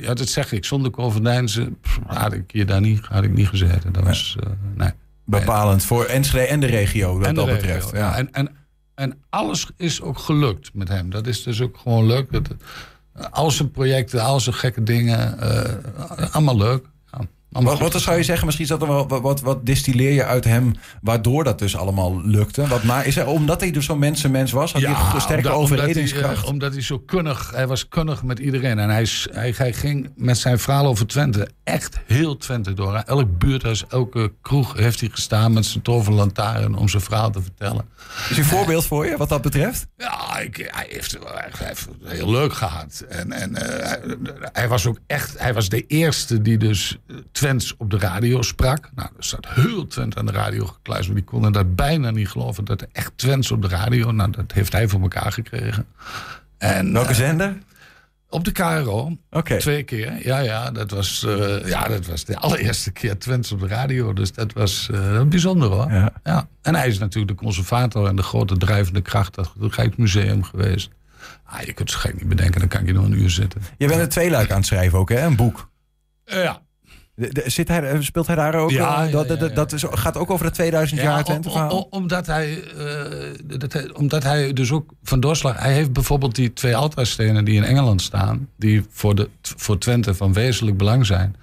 Ja, 0.00 0.14
dat 0.14 0.28
zeg 0.28 0.52
ik. 0.52 0.64
Zonder 0.64 0.90
Converdijnse 0.90 1.72
had 2.06 2.32
ik 2.32 2.44
hier 2.46 2.66
daar 2.66 2.80
niet, 2.80 3.06
had 3.06 3.24
ik 3.24 3.32
niet 3.32 3.48
gezeten. 3.48 3.92
Dat 3.92 4.04
was... 4.04 4.36
Uh, 4.40 4.50
nee. 4.74 4.90
Bepalend 5.26 5.84
voor 5.84 6.04
Enschede 6.04 6.46
en 6.46 6.60
de 6.60 6.66
regio, 6.66 7.18
wat 7.18 7.34
dat 7.34 7.46
betreft. 7.46 7.90
Ja. 7.90 8.16
En, 8.16 8.32
en, 8.32 8.50
en 8.94 9.18
alles 9.30 9.70
is 9.76 10.02
ook 10.02 10.18
gelukt 10.18 10.70
met 10.74 10.88
hem. 10.88 11.10
Dat 11.10 11.26
is 11.26 11.42
dus 11.42 11.60
ook 11.60 11.76
gewoon 11.76 12.06
leuk. 12.06 12.32
Dat, 12.32 12.48
al 13.30 13.50
zijn 13.50 13.70
projecten, 13.70 14.20
al 14.20 14.40
zijn 14.40 14.54
gekke 14.54 14.82
dingen, 14.82 15.38
uh, 15.42 16.34
allemaal 16.34 16.56
leuk. 16.56 16.86
Wat, 17.62 17.78
wat 17.78 18.00
zou 18.00 18.16
je 18.16 18.22
zeggen, 18.22 18.44
misschien 18.44 18.64
is 18.64 18.70
dat 18.70 18.82
er 18.82 18.88
wel, 18.88 19.20
wat, 19.20 19.40
wat 19.40 19.66
distilleer 19.66 20.12
je 20.12 20.24
uit 20.24 20.44
hem, 20.44 20.76
waardoor 21.02 21.44
dat 21.44 21.58
dus 21.58 21.76
allemaal 21.76 22.20
lukte? 22.24 22.66
Wat, 22.66 22.82
maar 22.82 23.06
is 23.06 23.16
er, 23.16 23.26
omdat 23.26 23.60
hij 23.60 23.70
dus 23.70 23.84
zo'n 23.84 23.98
mensenmens 23.98 24.52
was, 24.52 24.72
had 24.72 24.82
ja, 24.82 24.94
hij 24.94 25.14
een 25.14 25.20
sterke 25.20 25.48
omdat, 25.48 25.62
overredingskracht? 25.62 26.24
Omdat 26.24 26.40
hij, 26.42 26.50
omdat 26.50 26.72
hij 26.72 26.82
zo 26.82 26.98
kunnig, 26.98 27.50
hij 27.54 27.66
was 27.66 27.88
kunnig 27.88 28.22
met 28.22 28.38
iedereen. 28.38 28.78
En 28.78 28.90
hij, 28.90 29.06
hij, 29.30 29.54
hij 29.56 29.72
ging 29.72 30.10
met 30.16 30.38
zijn 30.38 30.58
verhaal 30.58 30.86
over 30.86 31.06
Twente 31.06 31.48
echt 31.64 31.98
heel 32.06 32.36
Twente 32.36 32.72
door. 32.72 32.94
Elk 32.94 33.38
buurthuis, 33.38 33.84
elke 33.88 34.32
kroeg 34.42 34.76
heeft 34.76 35.00
hij 35.00 35.08
gestaan 35.08 35.52
met 35.52 35.66
zijn 35.66 35.82
toverlantaarn 35.82 36.74
om 36.74 36.88
zijn 36.88 37.02
verhaal 37.02 37.30
te 37.30 37.42
vertellen. 37.42 37.88
Is 38.30 38.38
een 38.38 38.44
voorbeeld 38.44 38.86
voor 38.86 39.06
je 39.06 39.16
wat 39.16 39.28
dat 39.28 39.42
betreft? 39.42 39.86
Ja, 39.96 40.38
ik, 40.38 40.56
hij, 40.56 40.86
heeft, 40.88 41.16
hij 41.24 41.50
heeft 41.56 41.88
het 42.00 42.12
heel 42.12 42.30
leuk 42.30 42.52
gehad. 42.52 43.04
En, 43.08 43.32
en 43.32 43.50
uh, 43.50 43.58
hij, 43.58 44.00
hij, 44.52 44.68
was 44.68 44.86
ook 44.86 44.98
echt, 45.06 45.38
hij 45.38 45.54
was 45.54 45.68
de 45.68 45.86
eerste 45.86 46.42
die 46.42 46.58
dus 46.58 46.98
Twents 47.44 47.76
op 47.76 47.90
de 47.90 47.98
radio 47.98 48.42
sprak. 48.42 48.90
Nou, 48.94 49.08
er 49.16 49.24
staat 49.24 49.48
heel 49.48 49.86
Twent 49.86 50.16
aan 50.16 50.26
de 50.26 50.32
radio 50.32 50.66
gekluisterd. 50.66 51.16
Die 51.16 51.24
konden 51.24 51.52
dat 51.52 51.74
bijna 51.74 52.10
niet 52.10 52.28
geloven. 52.28 52.64
Dat 52.64 52.80
er 52.80 52.88
echt 52.92 53.12
Twents 53.16 53.50
op 53.50 53.62
de 53.62 53.68
radio. 53.68 54.10
Nou, 54.10 54.30
dat 54.30 54.52
heeft 54.52 54.72
hij 54.72 54.88
voor 54.88 55.00
elkaar 55.00 55.32
gekregen. 55.32 55.86
En, 56.58 56.92
Welke 56.92 57.10
uh, 57.10 57.16
zender? 57.16 57.58
Op 58.28 58.44
de 58.44 58.52
KRO. 58.52 59.16
Okay. 59.30 59.58
Twee 59.58 59.82
keer. 59.82 60.26
Ja, 60.26 60.38
ja, 60.38 60.70
dat 60.70 60.90
was, 60.90 61.24
uh, 61.26 61.66
ja, 61.66 61.88
dat 61.88 62.06
was 62.06 62.24
de 62.24 62.38
allereerste 62.46 62.90
keer 62.90 63.18
Twents 63.18 63.52
op 63.52 63.60
de 63.60 63.66
radio. 63.66 64.12
Dus 64.12 64.32
dat 64.32 64.52
was 64.52 64.88
uh, 64.92 65.22
bijzonder 65.22 65.68
hoor. 65.68 65.92
Ja. 65.92 66.12
ja. 66.22 66.48
En 66.62 66.74
hij 66.74 66.88
is 66.88 66.98
natuurlijk 66.98 67.38
de 67.38 67.44
conservator 67.44 68.08
en 68.08 68.16
de 68.16 68.22
grote 68.22 68.56
drijvende 68.56 69.00
kracht 69.00 69.36
het 69.36 69.74
Rijksmuseum 69.74 70.42
geweest. 70.42 70.90
Ah, 71.44 71.60
je 71.60 71.72
kunt 71.72 71.90
het 71.90 72.00
gek 72.00 72.14
niet 72.14 72.28
bedenken, 72.28 72.60
dan 72.60 72.68
kan 72.68 72.86
je 72.86 72.92
nog 72.92 73.04
een 73.04 73.20
uur 73.20 73.30
zitten. 73.30 73.62
Je 73.78 73.86
bent 73.86 74.00
een 74.00 74.08
tweeluik 74.08 74.50
aan 74.50 74.56
het 74.56 74.66
schrijven 74.66 74.98
ook, 74.98 75.08
hè? 75.08 75.20
Een 75.20 75.36
boek. 75.36 75.70
ja, 76.24 76.62
Zit 77.44 77.68
hij, 77.68 78.02
speelt 78.02 78.26
hij 78.26 78.36
daar 78.36 78.54
ook? 78.54 78.70
Ja, 78.70 79.06
dat, 79.06 79.28
ja, 79.28 79.36
ja, 79.40 79.48
dat 79.48 79.72
is, 79.72 79.84
gaat 79.88 80.16
ook 80.16 80.30
over 80.30 80.46
de 80.46 80.52
2000 80.52 81.00
jaar 81.00 81.24
verhaal? 81.24 81.86
omdat, 81.90 82.26
hij, 82.26 82.64
uh, 82.78 83.58
dat 83.58 83.72
hij, 83.72 83.94
omdat 83.94 84.22
hij 84.22 84.52
dus 84.52 84.72
ook 84.72 84.92
van 85.02 85.20
doorslag... 85.20 85.58
Hij 85.58 85.72
heeft 85.72 85.92
bijvoorbeeld 85.92 86.34
die 86.34 86.52
twee 86.52 86.76
altaarstenen 86.76 87.44
die 87.44 87.54
in 87.54 87.64
Engeland 87.64 88.02
staan... 88.02 88.48
die 88.56 88.84
voor, 88.90 89.14
de, 89.14 89.28
voor 89.42 89.78
Twente 89.78 90.14
van 90.14 90.32
wezenlijk 90.32 90.76
belang 90.76 91.06
zijn... 91.06 91.36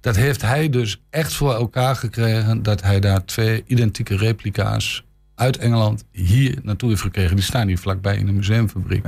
dat 0.00 0.16
heeft 0.16 0.42
hij 0.42 0.68
dus 0.68 1.02
echt 1.10 1.34
voor 1.34 1.54
elkaar 1.54 1.96
gekregen... 1.96 2.62
dat 2.62 2.82
hij 2.82 3.00
daar 3.00 3.24
twee 3.24 3.64
identieke 3.66 4.16
replica's 4.16 5.04
uit 5.34 5.56
Engeland 5.56 6.04
hier 6.10 6.58
naartoe 6.62 6.88
heeft 6.88 7.02
gekregen. 7.02 7.36
Die 7.36 7.44
staan 7.44 7.66
hier 7.66 7.78
vlakbij 7.78 8.16
in 8.16 8.26
de 8.26 8.32
museumfabriek. 8.32 9.04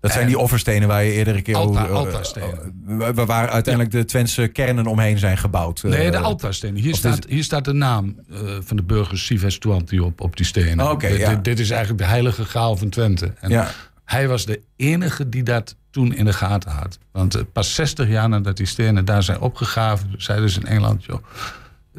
Dat 0.00 0.12
zijn 0.12 0.26
die 0.26 0.38
offerstenen 0.38 0.88
waar 0.88 1.04
je 1.04 1.12
eerder 1.12 1.36
een 1.36 1.42
keer 1.42 1.56
Alta, 1.56 1.82
over... 1.82 1.94
Altaarstenen. 1.94 2.82
Uh, 2.88 3.08
waar 3.14 3.48
uiteindelijk 3.48 3.94
de 3.94 4.04
Twentse 4.04 4.46
kernen 4.46 4.86
omheen 4.86 5.18
zijn 5.18 5.38
gebouwd. 5.38 5.82
Nee, 5.82 6.10
de 6.10 6.18
altaarstenen. 6.18 6.82
Hier, 6.82 6.94
staat, 6.94 7.26
hier 7.28 7.44
staat 7.44 7.64
de 7.64 7.72
naam 7.72 8.16
van 8.60 8.76
de 8.76 8.82
burger 8.82 9.18
Sives 9.18 9.58
op, 9.58 10.20
op 10.20 10.36
die 10.36 10.46
stenen. 10.46 10.86
Oh, 10.86 10.90
okay, 10.90 11.18
ja. 11.18 11.30
dit, 11.30 11.44
dit, 11.44 11.58
is 11.58 11.70
eigenlijk 11.70 12.02
de 12.02 12.08
heilige 12.08 12.44
graal 12.44 12.76
van 12.76 12.88
Twente. 12.88 13.32
En 13.40 13.50
ja. 13.50 13.70
hij 14.04 14.28
was 14.28 14.46
de 14.46 14.60
enige 14.76 15.28
die 15.28 15.42
dat 15.42 15.76
toen 15.90 16.14
in 16.14 16.24
de 16.24 16.32
gaten 16.32 16.70
had. 16.70 16.98
Want 17.12 17.52
pas 17.52 17.74
60 17.74 18.08
jaar 18.08 18.28
nadat 18.28 18.56
die 18.56 18.66
stenen 18.66 19.04
daar 19.04 19.22
zijn 19.22 19.40
opgegraven... 19.40 20.14
zeiden 20.16 20.50
ze 20.50 20.60
in 20.60 20.66
Engeland... 20.66 21.04
Joh, 21.04 21.24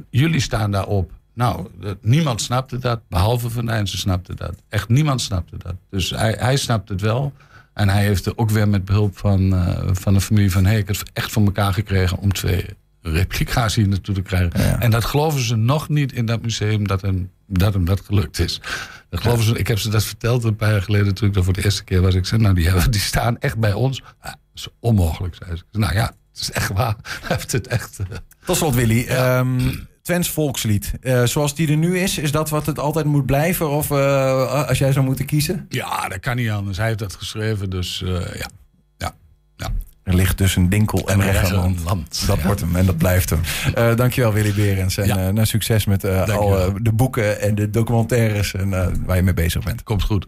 jullie 0.09 0.41
staan 0.41 0.71
daarop. 0.71 1.11
Nou, 1.33 1.67
niemand 2.01 2.41
snapte 2.41 2.77
dat, 2.77 2.99
behalve 3.09 3.49
Van 3.49 3.65
Dijnsen 3.65 3.99
snapte 3.99 4.35
dat. 4.35 4.53
Echt 4.69 4.89
niemand 4.89 5.21
snapte 5.21 5.57
dat. 5.57 5.75
Dus 5.89 6.09
hij, 6.09 6.35
hij 6.39 6.57
snapte 6.57 6.93
het 6.93 7.01
wel... 7.01 7.33
En 7.79 7.89
hij 7.89 8.03
heeft 8.03 8.25
er 8.25 8.33
ook 8.35 8.49
weer 8.49 8.69
met 8.69 8.85
behulp 8.85 9.17
van, 9.17 9.53
uh, 9.53 9.79
van 9.91 10.13
de 10.13 10.21
familie 10.21 10.51
van 10.51 10.65
Heek 10.65 10.87
het 10.87 11.03
echt 11.13 11.31
voor 11.31 11.43
elkaar 11.43 11.73
gekregen 11.73 12.17
om 12.17 12.33
twee 12.33 12.65
replica's 13.01 13.75
hier 13.75 13.87
naartoe 13.87 14.15
te 14.15 14.21
krijgen. 14.21 14.61
Ja. 14.61 14.79
En 14.79 14.91
dat 14.91 15.05
geloven 15.05 15.41
ze 15.41 15.55
nog 15.55 15.89
niet 15.89 16.11
in 16.11 16.25
dat 16.25 16.41
museum 16.41 16.87
dat 16.87 17.01
hem 17.01 17.31
dat, 17.47 17.73
hem 17.73 17.85
dat 17.85 18.01
gelukt 18.01 18.39
is. 18.39 18.61
Dat 19.09 19.21
geloven 19.21 19.43
ze, 19.45 19.57
ik 19.57 19.67
heb 19.67 19.79
ze 19.79 19.89
dat 19.89 20.03
verteld 20.03 20.43
een 20.43 20.55
paar 20.55 20.71
jaar 20.71 20.81
geleden 20.81 21.13
toen 21.13 21.27
ik 21.27 21.33
dat 21.33 21.43
voor 21.43 21.53
de 21.53 21.63
eerste 21.63 21.83
keer 21.83 22.01
was. 22.01 22.13
Ik 22.13 22.25
zei, 22.25 22.41
nou 22.41 22.55
die, 22.55 22.65
hebben, 22.65 22.91
die 22.91 23.01
staan 23.01 23.39
echt 23.39 23.57
bij 23.57 23.73
ons. 23.73 23.97
Ja, 23.97 24.29
dat 24.29 24.37
is 24.53 24.67
onmogelijk, 24.79 25.35
zei 25.35 25.55
ze. 25.55 25.63
Nou 25.71 25.93
ja, 25.93 26.05
het 26.31 26.41
is 26.41 26.51
echt 26.51 26.73
waar. 26.73 26.95
Hij 27.27 27.35
heeft 27.35 27.51
het 27.51 27.67
echt... 27.67 27.99
Uh, 27.99 28.17
Tot 28.45 28.57
slot 28.57 28.75
Willy, 28.75 29.07
um, 29.09 29.87
Twents 30.09 30.29
volkslied. 30.29 30.93
Uh, 31.01 31.23
zoals 31.23 31.55
die 31.55 31.69
er 31.69 31.77
nu 31.77 31.99
is, 31.99 32.17
is 32.17 32.31
dat 32.31 32.49
wat 32.49 32.65
het 32.65 32.79
altijd 32.79 33.05
moet 33.05 33.25
blijven? 33.25 33.69
Of 33.69 33.89
uh, 33.89 34.67
als 34.67 34.77
jij 34.77 34.91
zou 34.91 35.05
moeten 35.05 35.25
kiezen? 35.25 35.65
Ja, 35.69 36.07
dat 36.07 36.19
kan 36.19 36.35
niet 36.35 36.49
anders. 36.49 36.77
Hij 36.77 36.87
heeft 36.87 36.99
dat 36.99 37.15
geschreven, 37.15 37.69
dus 37.69 38.01
uh, 38.05 38.11
ja. 38.11 38.49
ja. 38.97 39.15
ja. 39.55 39.71
Er 40.03 40.15
ligt 40.15 40.37
dus 40.37 40.55
een 40.55 40.69
dinkel 40.69 41.07
en, 41.07 41.21
en. 41.21 41.83
Land. 41.83 42.27
Dat 42.27 42.37
ja. 42.37 42.45
wordt 42.45 42.61
hem 42.61 42.75
en 42.75 42.85
dat 42.85 42.97
blijft 42.97 43.29
hem. 43.29 43.39
Uh, 43.77 43.95
dankjewel 43.95 44.33
Willy 44.33 44.53
Berends. 44.53 44.97
En 44.97 45.07
ja. 45.07 45.31
uh, 45.31 45.43
succes 45.43 45.85
met 45.85 46.05
al 46.29 46.73
de 46.81 46.91
boeken 46.93 47.41
en 47.41 47.55
de 47.55 47.69
documentaires 47.69 48.53
en, 48.53 48.69
waar 49.05 49.15
je 49.15 49.23
mee 49.23 49.33
bezig 49.33 49.63
bent. 49.63 49.83
Komt 49.83 50.03
goed. 50.03 50.27